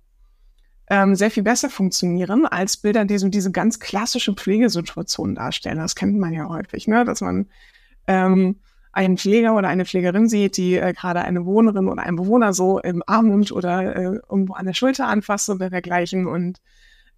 ähm, 0.88 1.14
sehr 1.14 1.30
viel 1.30 1.42
besser 1.42 1.70
funktionieren 1.70 2.44
als 2.44 2.76
Bilder, 2.76 3.04
die 3.04 3.18
so 3.18 3.28
diese 3.28 3.50
ganz 3.50 3.80
klassische 3.80 4.34
Pflegesituation 4.34 5.34
darstellen. 5.34 5.78
Das 5.78 5.94
kennt 5.94 6.18
man 6.18 6.32
ja 6.32 6.48
häufig, 6.48 6.86
ne? 6.88 7.04
dass 7.04 7.20
man 7.20 7.46
ähm, 8.06 8.56
einen 8.92 9.16
Pfleger 9.16 9.54
oder 9.54 9.68
eine 9.68 9.84
Pflegerin 9.86 10.28
sieht, 10.28 10.56
die 10.56 10.76
äh, 10.76 10.92
gerade 10.92 11.22
eine 11.22 11.40
Bewohnerin 11.40 11.88
oder 11.88 12.02
einen 12.02 12.16
Bewohner 12.16 12.52
so 12.52 12.78
im 12.78 13.02
Arm 13.06 13.28
nimmt 13.28 13.50
oder 13.50 13.96
äh, 13.96 14.20
irgendwo 14.28 14.52
an 14.52 14.66
der 14.66 14.74
Schulter 14.74 15.08
anfasst 15.08 15.48
oder 15.48 15.70
dergleichen. 15.70 16.26
Und 16.26 16.60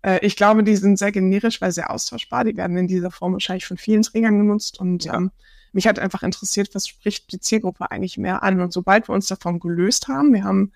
äh, 0.02 0.24
ich 0.24 0.36
glaube, 0.36 0.62
die 0.62 0.76
sind 0.76 0.98
sehr 0.98 1.10
generisch, 1.10 1.60
weil 1.60 1.72
sehr 1.72 1.90
austauschbar. 1.90 2.44
Die 2.44 2.56
werden 2.56 2.76
in 2.76 2.86
dieser 2.86 3.10
Form 3.10 3.32
wahrscheinlich 3.32 3.66
von 3.66 3.76
vielen 3.76 4.02
Trägern 4.02 4.38
genutzt. 4.38 4.78
Und 4.78 5.04
ja. 5.04 5.16
ähm, 5.16 5.32
mich 5.72 5.88
hat 5.88 5.98
einfach 5.98 6.22
interessiert, 6.22 6.72
was 6.74 6.86
spricht 6.86 7.32
die 7.32 7.40
Zielgruppe 7.40 7.90
eigentlich 7.90 8.18
mehr 8.18 8.44
an. 8.44 8.60
Und 8.60 8.72
sobald 8.72 9.08
wir 9.08 9.14
uns 9.14 9.26
davon 9.26 9.58
gelöst 9.58 10.06
haben, 10.06 10.32
wir 10.32 10.44
haben 10.44 10.72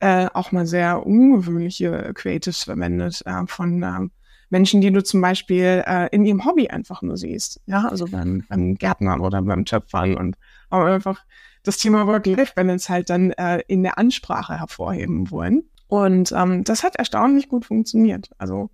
äh, 0.00 0.26
auch 0.34 0.50
mal 0.50 0.66
sehr 0.66 1.06
ungewöhnliche 1.06 2.12
Creatives 2.12 2.64
verwendet 2.64 3.22
äh, 3.24 3.46
von 3.46 3.82
äh, 3.82 4.08
Menschen, 4.50 4.80
die 4.80 4.92
du 4.92 5.02
zum 5.02 5.20
Beispiel 5.20 5.82
äh, 5.86 6.08
in 6.10 6.24
ihrem 6.24 6.44
Hobby 6.44 6.68
einfach 6.68 7.02
nur 7.02 7.16
siehst. 7.16 7.60
Ja, 7.66 7.88
also 7.88 8.06
beim, 8.06 8.44
beim 8.48 8.74
Gärtnern 8.76 9.20
oder 9.20 9.42
beim 9.42 9.64
Töpfern 9.64 10.16
und 10.16 10.36
aber 10.70 10.86
einfach 10.86 11.24
das 11.62 11.78
Thema 11.78 12.06
Work-Life-Balance 12.06 12.88
halt 12.88 13.10
dann 13.10 13.30
äh, 13.32 13.60
in 13.68 13.82
der 13.82 13.98
Ansprache 13.98 14.58
hervorheben 14.58 15.30
wollen. 15.30 15.64
Und 15.88 16.32
ähm, 16.32 16.64
das 16.64 16.82
hat 16.82 16.96
erstaunlich 16.96 17.48
gut 17.48 17.64
funktioniert. 17.64 18.30
Also 18.38 18.70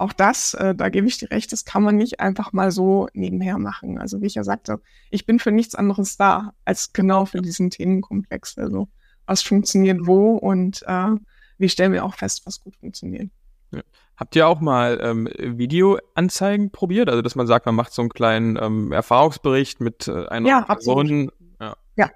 auch 0.00 0.14
das, 0.14 0.54
äh, 0.54 0.74
da 0.74 0.88
gebe 0.88 1.06
ich 1.06 1.18
dir 1.18 1.30
recht, 1.30 1.52
das 1.52 1.66
kann 1.66 1.82
man 1.82 1.96
nicht 1.96 2.20
einfach 2.20 2.52
mal 2.52 2.70
so 2.70 3.08
nebenher 3.12 3.58
machen. 3.58 3.98
Also 3.98 4.22
wie 4.22 4.26
ich 4.26 4.34
ja 4.34 4.44
sagte, 4.44 4.80
ich 5.10 5.26
bin 5.26 5.38
für 5.38 5.52
nichts 5.52 5.74
anderes 5.74 6.16
da 6.16 6.54
als 6.64 6.92
genau 6.92 7.26
für 7.26 7.42
diesen 7.42 7.70
Themenkomplex. 7.70 8.56
Also 8.56 8.88
was 9.26 9.42
funktioniert 9.42 10.06
wo 10.06 10.36
und 10.36 10.82
äh, 10.86 11.10
wie 11.58 11.68
stellen 11.68 11.92
wir 11.92 12.04
auch 12.04 12.14
fest, 12.14 12.46
was 12.46 12.60
gut 12.60 12.76
funktioniert. 12.76 13.30
Ja. 13.72 13.82
Habt 14.20 14.36
ihr 14.36 14.46
auch 14.46 14.60
mal 14.60 15.00
ähm, 15.02 15.28
Videoanzeigen 15.38 16.70
probiert? 16.70 17.08
Also, 17.08 17.22
dass 17.22 17.36
man 17.36 17.46
sagt, 17.46 17.64
man 17.64 17.74
macht 17.74 17.94
so 17.94 18.02
einen 18.02 18.10
kleinen 18.10 18.58
ähm, 18.60 18.92
Erfahrungsbericht 18.92 19.80
mit 19.80 20.08
äh, 20.08 20.26
einer 20.26 20.46
ja, 20.46 20.60
Person? 20.60 21.32
Ja. 21.58 21.74
ja, 21.96 22.10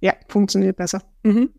ja, 0.00 0.14
funktioniert 0.26 0.76
besser. 0.76 1.02
Mhm. 1.22 1.50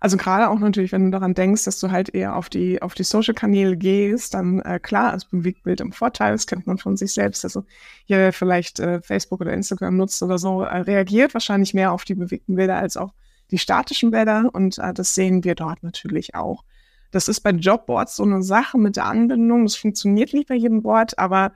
Also 0.00 0.16
gerade 0.16 0.50
auch 0.50 0.58
natürlich, 0.58 0.90
wenn 0.90 1.04
du 1.04 1.10
daran 1.12 1.34
denkst, 1.34 1.64
dass 1.64 1.78
du 1.78 1.92
halt 1.92 2.12
eher 2.12 2.34
auf 2.34 2.48
die 2.48 2.82
auf 2.82 2.94
die 2.94 3.04
Social-Kanäle 3.04 3.76
gehst, 3.76 4.34
dann 4.34 4.60
äh, 4.60 4.80
klar, 4.80 5.14
ist 5.14 5.30
Bewegtbild 5.30 5.80
im 5.80 5.92
Vorteil, 5.92 6.32
das 6.32 6.48
kennt 6.48 6.66
man 6.66 6.78
von 6.78 6.96
sich 6.96 7.14
selbst. 7.14 7.44
Also 7.44 7.64
hier 8.04 8.32
vielleicht 8.32 8.80
äh, 8.80 9.00
Facebook 9.00 9.40
oder 9.40 9.52
Instagram 9.52 9.96
nutzt 9.96 10.22
oder 10.24 10.38
so, 10.38 10.62
äh, 10.62 10.78
reagiert 10.78 11.34
wahrscheinlich 11.34 11.72
mehr 11.72 11.92
auf 11.92 12.04
die 12.04 12.16
bewegten 12.16 12.56
Bilder 12.56 12.76
als 12.76 12.96
auf 12.96 13.12
die 13.52 13.58
statischen 13.58 14.10
Bilder 14.10 14.50
und 14.52 14.78
äh, 14.78 14.92
das 14.92 15.14
sehen 15.14 15.44
wir 15.44 15.54
dort 15.54 15.84
natürlich 15.84 16.34
auch. 16.34 16.64
Das 17.10 17.28
ist 17.28 17.40
bei 17.40 17.50
Jobboards 17.50 18.16
so 18.16 18.22
eine 18.24 18.42
Sache 18.42 18.78
mit 18.78 18.96
der 18.96 19.06
Anbindung. 19.06 19.64
Das 19.64 19.76
funktioniert 19.76 20.32
nicht 20.32 20.48
bei 20.48 20.54
jedem 20.54 20.82
Board, 20.82 21.18
aber 21.18 21.52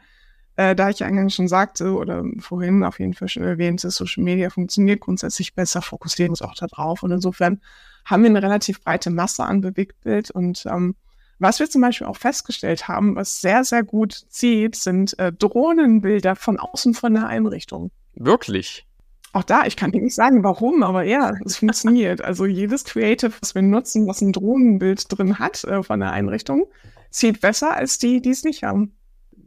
äh, 0.56 0.74
da 0.74 0.90
ich 0.90 1.02
eigentlich 1.04 1.34
schon 1.34 1.48
sagte 1.48 1.94
oder 1.94 2.24
vorhin 2.38 2.84
auf 2.84 2.98
jeden 2.98 3.14
Fall 3.14 3.28
schon 3.28 3.44
erwähnte, 3.44 3.90
Social 3.90 4.22
Media 4.22 4.50
funktioniert 4.50 5.00
grundsätzlich 5.00 5.54
besser, 5.54 5.80
fokussieren 5.82 6.30
uns 6.30 6.42
auch 6.42 6.54
darauf. 6.54 7.02
Und 7.02 7.12
insofern 7.12 7.60
haben 8.04 8.22
wir 8.22 8.30
eine 8.30 8.42
relativ 8.42 8.82
breite 8.82 9.10
Masse 9.10 9.44
an 9.44 9.60
Bewegtbild. 9.60 10.30
Und 10.30 10.66
ähm, 10.66 10.96
was 11.38 11.60
wir 11.60 11.70
zum 11.70 11.80
Beispiel 11.80 12.06
auch 12.06 12.16
festgestellt 12.16 12.88
haben, 12.88 13.16
was 13.16 13.40
sehr, 13.40 13.64
sehr 13.64 13.82
gut 13.82 14.12
zieht, 14.12 14.76
sind 14.76 15.18
äh, 15.18 15.32
Drohnenbilder 15.32 16.36
von 16.36 16.58
außen 16.58 16.92
von 16.92 17.14
der 17.14 17.26
Einrichtung. 17.26 17.90
Wirklich? 18.14 18.86
Auch 19.32 19.44
da, 19.44 19.64
ich 19.64 19.76
kann 19.76 19.92
dir 19.92 20.02
nicht 20.02 20.14
sagen, 20.14 20.42
warum, 20.42 20.82
aber 20.82 21.04
ja, 21.04 21.34
es 21.44 21.58
funktioniert. 21.58 22.20
Also 22.20 22.46
jedes 22.46 22.84
Creative, 22.84 23.32
was 23.40 23.54
wir 23.54 23.62
nutzen, 23.62 24.08
was 24.08 24.20
ein 24.20 24.32
Drohnenbild 24.32 25.04
drin 25.08 25.38
hat 25.38 25.62
äh, 25.64 25.82
von 25.82 26.00
der 26.00 26.12
Einrichtung, 26.12 26.66
zieht 27.10 27.40
besser 27.40 27.76
als 27.76 27.98
die, 27.98 28.20
die 28.20 28.30
es 28.30 28.44
nicht 28.44 28.64
haben 28.64 28.96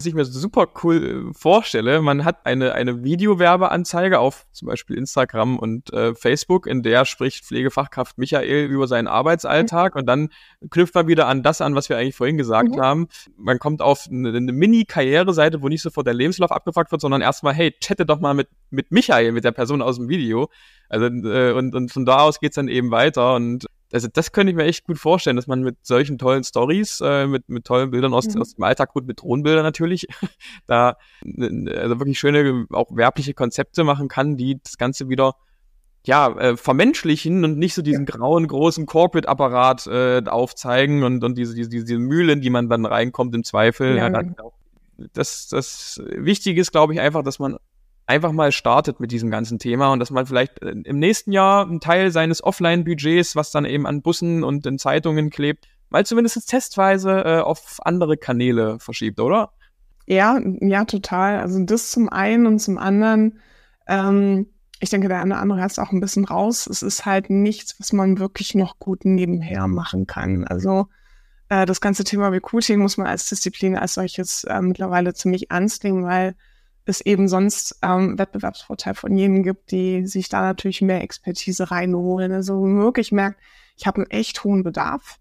was 0.03 0.07
ich 0.07 0.15
mir 0.15 0.25
super 0.25 0.67
cool 0.83 1.29
äh, 1.29 1.33
vorstelle, 1.33 2.01
man 2.01 2.25
hat 2.25 2.45
eine, 2.45 2.73
eine 2.73 3.05
Videowerbeanzeige 3.05 4.19
auf 4.19 4.45
zum 4.51 4.67
Beispiel 4.67 4.97
Instagram 4.97 5.57
und 5.57 5.93
äh, 5.93 6.13
Facebook, 6.13 6.67
in 6.67 6.83
der 6.83 7.05
spricht 7.05 7.45
Pflegefachkraft 7.45 8.17
Michael 8.17 8.65
über 8.65 8.87
seinen 8.87 9.07
Arbeitsalltag 9.07 9.95
mhm. 9.95 9.99
und 9.99 10.05
dann 10.07 10.29
knüpft 10.69 10.93
man 10.93 11.07
wieder 11.07 11.27
an 11.27 11.41
das 11.41 11.61
an, 11.61 11.75
was 11.75 11.87
wir 11.87 11.97
eigentlich 11.97 12.15
vorhin 12.15 12.37
gesagt 12.37 12.75
mhm. 12.75 12.81
haben. 12.81 13.07
Man 13.37 13.59
kommt 13.59 13.81
auf 13.81 14.07
eine, 14.11 14.35
eine 14.35 14.51
Mini-Karriereseite, 14.51 15.61
wo 15.61 15.69
nicht 15.69 15.81
sofort 15.81 16.05
der 16.05 16.13
Lebenslauf 16.13 16.51
abgefragt 16.51 16.91
wird, 16.91 16.99
sondern 16.99 17.21
erstmal, 17.21 17.53
hey, 17.53 17.73
chatte 17.79 18.05
doch 18.05 18.19
mal 18.19 18.33
mit, 18.33 18.49
mit 18.69 18.91
Michael, 18.91 19.31
mit 19.31 19.45
der 19.45 19.53
Person 19.53 19.81
aus 19.81 19.95
dem 19.95 20.09
Video. 20.09 20.49
Also, 20.89 21.05
äh, 21.05 21.53
und, 21.53 21.75
und 21.75 21.93
von 21.93 22.05
da 22.05 22.17
aus 22.17 22.41
geht's 22.41 22.55
dann 22.55 22.67
eben 22.67 22.91
weiter 22.91 23.35
und 23.35 23.67
also 23.93 24.08
das 24.12 24.32
könnte 24.32 24.51
ich 24.51 24.56
mir 24.56 24.65
echt 24.65 24.86
gut 24.86 24.97
vorstellen, 24.97 25.36
dass 25.36 25.47
man 25.47 25.62
mit 25.62 25.77
solchen 25.86 26.17
tollen 26.17 26.43
Stories, 26.43 26.99
äh, 27.01 27.27
mit, 27.27 27.47
mit 27.47 27.65
tollen 27.65 27.91
Bildern 27.91 28.13
aus, 28.13 28.27
mhm. 28.27 28.41
aus 28.41 28.56
dem 28.56 28.63
Alltag, 28.63 28.93
gut 28.93 29.06
mit 29.06 29.21
Drohnenbildern 29.21 29.63
natürlich, 29.63 30.08
da 30.67 30.97
also 31.23 31.99
wirklich 31.99 32.19
schöne, 32.19 32.65
auch 32.71 32.95
werbliche 32.95 33.34
Konzepte 33.34 33.84
machen 33.84 34.08
kann, 34.08 34.36
die 34.36 34.60
das 34.62 34.77
Ganze 34.77 35.10
wieder 35.10 35.36
ja, 36.06 36.27
äh, 36.38 36.58
vermenschlichen 36.58 37.45
und 37.45 37.58
nicht 37.58 37.75
so 37.75 37.82
diesen 37.82 38.06
ja. 38.06 38.15
grauen, 38.15 38.47
großen 38.47 38.86
Corporate-Apparat 38.86 39.88
äh, 39.88 40.21
aufzeigen 40.25 41.03
und, 41.03 41.23
und 41.23 41.38
diese, 41.38 41.56
diese, 41.56 41.69
diese 41.69 41.97
Mühlen, 41.97 42.41
die 42.41 42.49
man 42.49 42.67
dann 42.67 42.86
reinkommt 42.86 43.34
im 43.36 43.43
Zweifel. 43.43 43.95
Ja, 43.95 44.10
ja, 44.10 44.23
das, 45.13 45.47
das 45.47 46.01
Wichtige 46.06 46.60
ist, 46.60 46.71
glaube 46.71 46.93
ich, 46.93 46.99
einfach, 46.99 47.23
dass 47.23 47.39
man 47.39 47.58
einfach 48.05 48.31
mal 48.31 48.51
startet 48.51 48.99
mit 48.99 49.11
diesem 49.11 49.31
ganzen 49.31 49.59
Thema 49.59 49.91
und 49.91 49.99
dass 49.99 50.11
man 50.11 50.25
vielleicht 50.25 50.61
äh, 50.61 50.71
im 50.71 50.99
nächsten 50.99 51.31
Jahr 51.31 51.65
einen 51.65 51.79
Teil 51.79 52.11
seines 52.11 52.43
Offline-Budgets, 52.43 53.35
was 53.35 53.51
dann 53.51 53.65
eben 53.65 53.85
an 53.85 54.01
Bussen 54.01 54.43
und 54.43 54.65
in 54.65 54.77
Zeitungen 54.77 55.29
klebt, 55.29 55.67
mal 55.89 56.05
zumindest 56.05 56.49
testweise 56.49 57.23
äh, 57.23 57.39
auf 57.39 57.77
andere 57.83 58.17
Kanäle 58.17 58.79
verschiebt, 58.79 59.19
oder? 59.19 59.51
Ja, 60.05 60.39
ja, 60.59 60.83
total. 60.85 61.39
Also 61.39 61.63
das 61.63 61.91
zum 61.91 62.09
einen 62.09 62.45
und 62.45 62.59
zum 62.59 62.77
anderen, 62.77 63.39
ähm, 63.87 64.47
ich 64.79 64.89
denke, 64.89 65.07
der 65.07 65.21
eine 65.21 65.35
oder 65.35 65.41
andere 65.41 65.65
ist 65.65 65.79
auch 65.79 65.93
ein 65.93 66.01
bisschen 66.01 66.25
raus. 66.25 66.67
Es 66.67 66.83
ist 66.83 67.05
halt 67.05 67.29
nichts, 67.29 67.79
was 67.79 67.93
man 67.93 68.19
wirklich 68.19 68.53
noch 68.53 68.79
gut 68.79 69.05
nebenher 69.05 69.67
machen 69.67 70.07
kann. 70.07 70.43
Also 70.45 70.87
äh, 71.47 71.65
das 71.65 71.79
ganze 71.79 72.03
Thema 72.03 72.27
Recruiting 72.27 72.79
muss 72.79 72.97
man 72.97 73.07
als 73.07 73.29
Disziplin 73.29 73.77
als 73.77 73.93
solches 73.93 74.43
äh, 74.43 74.61
mittlerweile 74.61 75.13
ziemlich 75.13 75.51
ernst 75.51 75.85
nehmen, 75.85 76.03
weil 76.03 76.35
es 76.85 77.01
eben 77.01 77.27
sonst 77.27 77.77
ähm, 77.81 78.17
Wettbewerbsvorteil 78.17 78.95
von 78.95 79.15
jenen 79.15 79.43
gibt, 79.43 79.71
die 79.71 80.05
sich 80.05 80.29
da 80.29 80.41
natürlich 80.41 80.81
mehr 80.81 81.01
Expertise 81.01 81.71
reinholen. 81.71 82.31
Also 82.31 82.61
wirklich 82.61 83.11
merkt, 83.11 83.39
ich 83.77 83.87
habe 83.87 84.01
einen 84.01 84.11
echt 84.11 84.43
hohen 84.43 84.63
Bedarf 84.63 85.19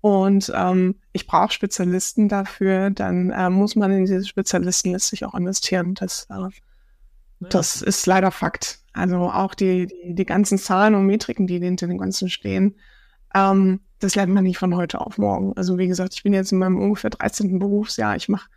und 0.00 0.52
ähm, 0.54 0.96
ich 1.12 1.26
brauche 1.26 1.52
Spezialisten 1.52 2.28
dafür, 2.28 2.90
dann 2.90 3.30
äh, 3.30 3.48
muss 3.48 3.74
man 3.76 3.90
in 3.92 4.04
diese 4.04 4.24
Spezialisten 4.24 4.92
letztlich 4.92 5.24
auch 5.24 5.34
investieren. 5.34 5.94
Das, 5.94 6.26
äh, 6.28 6.48
das 7.40 7.80
ist 7.80 8.04
leider 8.06 8.30
Fakt. 8.30 8.80
Also 8.92 9.16
auch 9.30 9.54
die, 9.54 9.86
die, 9.86 10.14
die 10.14 10.26
ganzen 10.26 10.58
Zahlen 10.58 10.94
und 10.94 11.06
Metriken, 11.06 11.46
die 11.46 11.58
hinter 11.58 11.86
den 11.86 11.98
ganzen 11.98 12.28
stehen, 12.28 12.76
ähm, 13.34 13.80
das 13.98 14.14
lernt 14.14 14.32
man 14.32 14.44
nicht 14.44 14.58
von 14.58 14.76
heute 14.76 15.00
auf 15.00 15.16
morgen. 15.16 15.56
Also 15.56 15.78
wie 15.78 15.88
gesagt, 15.88 16.14
ich 16.14 16.22
bin 16.22 16.34
jetzt 16.34 16.52
in 16.52 16.58
meinem 16.58 16.78
ungefähr 16.78 17.10
13. 17.10 17.58
Berufsjahr. 17.58 18.16
Ich 18.16 18.28
mache 18.28 18.50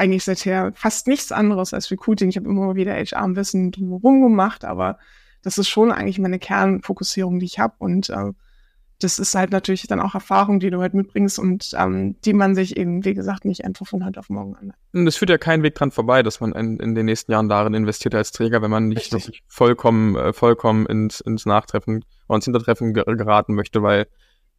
eigentlich 0.00 0.24
seither 0.24 0.72
fast 0.74 1.06
nichts 1.06 1.30
anderes 1.30 1.74
als 1.74 1.90
Recruiting. 1.90 2.30
Ich 2.30 2.36
habe 2.36 2.48
immer 2.48 2.74
wieder 2.74 2.94
HR-Wissen 2.94 3.70
drumherum 3.70 4.22
gemacht, 4.22 4.64
aber 4.64 4.98
das 5.42 5.58
ist 5.58 5.68
schon 5.68 5.92
eigentlich 5.92 6.18
meine 6.18 6.38
Kernfokussierung, 6.38 7.38
die 7.38 7.46
ich 7.46 7.58
habe. 7.58 7.74
Und 7.78 8.08
äh, 8.08 8.32
das 8.98 9.18
ist 9.18 9.34
halt 9.34 9.50
natürlich 9.50 9.86
dann 9.86 10.00
auch 10.00 10.14
Erfahrung, 10.14 10.58
die 10.58 10.70
du 10.70 10.80
halt 10.80 10.94
mitbringst 10.94 11.38
und 11.38 11.70
ähm, 11.76 12.16
die 12.24 12.32
man 12.32 12.54
sich 12.54 12.78
eben, 12.78 13.04
wie 13.04 13.12
gesagt, 13.12 13.44
nicht 13.44 13.64
einfach 13.64 13.86
von 13.86 14.04
heute 14.04 14.20
auf 14.20 14.30
morgen 14.30 14.56
an. 14.56 14.72
Und 14.92 15.06
es 15.06 15.16
führt 15.16 15.30
ja 15.30 15.38
keinen 15.38 15.62
Weg 15.62 15.74
dran 15.74 15.90
vorbei, 15.90 16.22
dass 16.22 16.40
man 16.40 16.52
in, 16.52 16.78
in 16.78 16.94
den 16.94 17.04
nächsten 17.06 17.32
Jahren 17.32 17.48
darin 17.48 17.74
investiert 17.74 18.14
als 18.14 18.32
Träger, 18.32 18.62
wenn 18.62 18.70
man 18.70 18.88
nicht 18.88 19.12
wirklich 19.12 19.42
vollkommen, 19.48 20.16
äh, 20.16 20.32
vollkommen 20.32 20.86
ins, 20.86 21.20
ins 21.20 21.44
Nachtreffen 21.44 22.04
oder 22.28 22.36
ins 22.36 22.46
Hintertreffen 22.46 22.94
geraten 22.94 23.54
möchte, 23.54 23.82
weil 23.82 24.06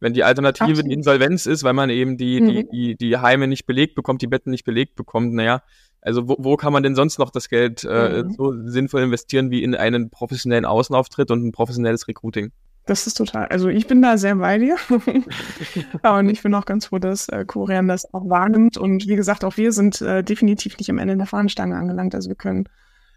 wenn 0.02 0.12
die 0.12 0.24
Alternative 0.24 0.64
Absolut. 0.64 0.90
die 0.90 0.94
Insolvenz 0.94 1.46
ist, 1.46 1.62
weil 1.62 1.74
man 1.74 1.88
eben 1.88 2.16
die, 2.16 2.40
mhm. 2.40 2.48
die, 2.48 2.68
die, 2.68 2.96
die 2.96 3.16
Heime 3.16 3.46
nicht 3.46 3.66
belegt 3.66 3.94
bekommt, 3.94 4.20
die 4.20 4.26
Betten 4.26 4.50
nicht 4.50 4.64
belegt 4.64 4.96
bekommt, 4.96 5.32
naja, 5.32 5.62
also 6.00 6.28
wo, 6.28 6.36
wo 6.40 6.56
kann 6.56 6.72
man 6.72 6.82
denn 6.82 6.96
sonst 6.96 7.18
noch 7.20 7.30
das 7.30 7.48
Geld 7.48 7.84
äh, 7.84 8.24
mhm. 8.24 8.32
so 8.32 8.52
sinnvoll 8.66 9.02
investieren 9.02 9.52
wie 9.52 9.62
in 9.62 9.76
einen 9.76 10.10
professionellen 10.10 10.64
Außenauftritt 10.64 11.30
und 11.30 11.46
ein 11.46 11.52
professionelles 11.52 12.08
Recruiting? 12.08 12.50
Das 12.84 13.06
ist 13.06 13.14
total, 13.14 13.46
also 13.46 13.68
ich 13.68 13.86
bin 13.86 14.02
da 14.02 14.18
sehr 14.18 14.34
bei 14.34 14.58
dir. 14.58 14.76
und 16.02 16.28
ich 16.28 16.42
bin 16.42 16.52
auch 16.52 16.66
ganz 16.66 16.86
froh, 16.86 16.98
dass 16.98 17.28
äh, 17.28 17.44
Korean 17.46 17.86
das 17.86 18.12
auch 18.12 18.28
wahrnimmt. 18.28 18.76
Und 18.76 19.06
wie 19.06 19.14
gesagt, 19.14 19.44
auch 19.44 19.56
wir 19.56 19.70
sind 19.70 20.00
äh, 20.00 20.24
definitiv 20.24 20.76
nicht 20.78 20.90
am 20.90 20.98
Ende 20.98 21.16
der 21.16 21.26
Fahnenstange 21.26 21.76
angelangt. 21.76 22.16
Also 22.16 22.28
wir 22.28 22.34
können 22.34 22.64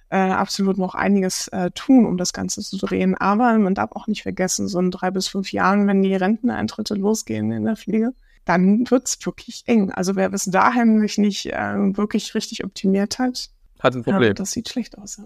äh, 0.09 0.17
absolut 0.17 0.77
noch 0.77 0.95
einiges 0.95 1.47
äh, 1.49 1.71
tun, 1.71 2.05
um 2.05 2.17
das 2.17 2.33
Ganze 2.33 2.61
zu 2.61 2.77
drehen. 2.77 3.15
Aber 3.15 3.57
man 3.57 3.75
darf 3.75 3.91
auch 3.93 4.07
nicht 4.07 4.23
vergessen, 4.23 4.67
so 4.67 4.79
in 4.79 4.91
drei 4.91 5.11
bis 5.11 5.27
fünf 5.27 5.51
Jahren, 5.51 5.87
wenn 5.87 6.01
die 6.01 6.15
Renteneintritte 6.15 6.95
losgehen 6.95 7.51
in 7.51 7.65
der 7.65 7.75
Pflege, 7.75 8.13
dann 8.45 8.89
wird's 8.89 9.17
wirklich 9.25 9.63
eng. 9.65 9.91
Also 9.91 10.15
wer 10.15 10.29
bis 10.29 10.45
dahin 10.45 10.99
sich 11.01 11.17
nicht 11.17 11.47
äh, 11.47 11.97
wirklich 11.97 12.35
richtig 12.35 12.63
optimiert 12.63 13.19
hat, 13.19 13.49
hat 13.79 13.95
ein 13.95 14.03
Problem. 14.03 14.29
Ja, 14.29 14.33
das 14.33 14.51
sieht 14.51 14.69
schlecht 14.69 14.97
aus. 14.97 15.17
Ja. 15.17 15.25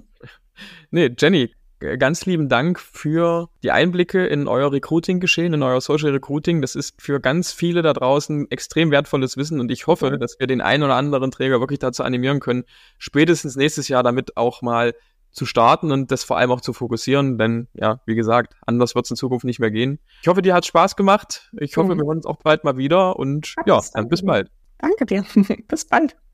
Nee, 0.91 1.13
Jenny, 1.17 1.53
ganz 1.79 2.25
lieben 2.25 2.49
Dank 2.49 2.79
für 2.79 3.49
die 3.63 3.71
Einblicke 3.71 4.25
in 4.25 4.47
euer 4.47 4.71
Recruiting-Geschehen, 4.71 5.53
in 5.53 5.63
euer 5.63 5.81
Social 5.81 6.11
Recruiting. 6.11 6.61
Das 6.61 6.75
ist 6.75 7.01
für 7.01 7.19
ganz 7.19 7.51
viele 7.51 7.81
da 7.81 7.93
draußen 7.93 8.49
extrem 8.51 8.91
wertvolles 8.91 9.37
Wissen 9.37 9.59
und 9.59 9.71
ich 9.71 9.87
hoffe, 9.87 10.17
dass 10.17 10.39
wir 10.39 10.47
den 10.47 10.61
einen 10.61 10.83
oder 10.83 10.95
anderen 10.95 11.31
Träger 11.31 11.59
wirklich 11.59 11.79
dazu 11.79 12.03
animieren 12.03 12.39
können, 12.39 12.65
spätestens 12.97 13.55
nächstes 13.55 13.87
Jahr 13.87 14.03
damit 14.03 14.37
auch 14.37 14.61
mal 14.61 14.93
zu 15.31 15.45
starten 15.45 15.91
und 15.91 16.11
das 16.11 16.23
vor 16.23 16.37
allem 16.37 16.51
auch 16.51 16.61
zu 16.61 16.73
fokussieren, 16.73 17.37
denn 17.37 17.67
ja, 17.73 18.01
wie 18.05 18.15
gesagt, 18.15 18.55
anders 18.65 18.95
wird 18.95 19.05
es 19.05 19.11
in 19.11 19.17
Zukunft 19.17 19.45
nicht 19.45 19.59
mehr 19.59 19.71
gehen. 19.71 19.99
Ich 20.21 20.27
hoffe, 20.27 20.41
dir 20.41 20.53
hat 20.53 20.65
Spaß 20.65 20.95
gemacht. 20.95 21.51
Ich 21.59 21.77
hoffe, 21.77 21.93
mhm. 21.93 21.99
wir 21.99 22.05
hören 22.05 22.17
uns 22.17 22.25
auch 22.25 22.37
bald 22.37 22.63
mal 22.63 22.77
wieder 22.77 23.17
und 23.17 23.55
ja, 23.65 23.79
dann 23.93 24.09
bis 24.09 24.23
bald. 24.23 24.49
Danke 24.79 25.05
dir. 25.05 25.25
bis 25.67 25.85
bald. 25.85 26.15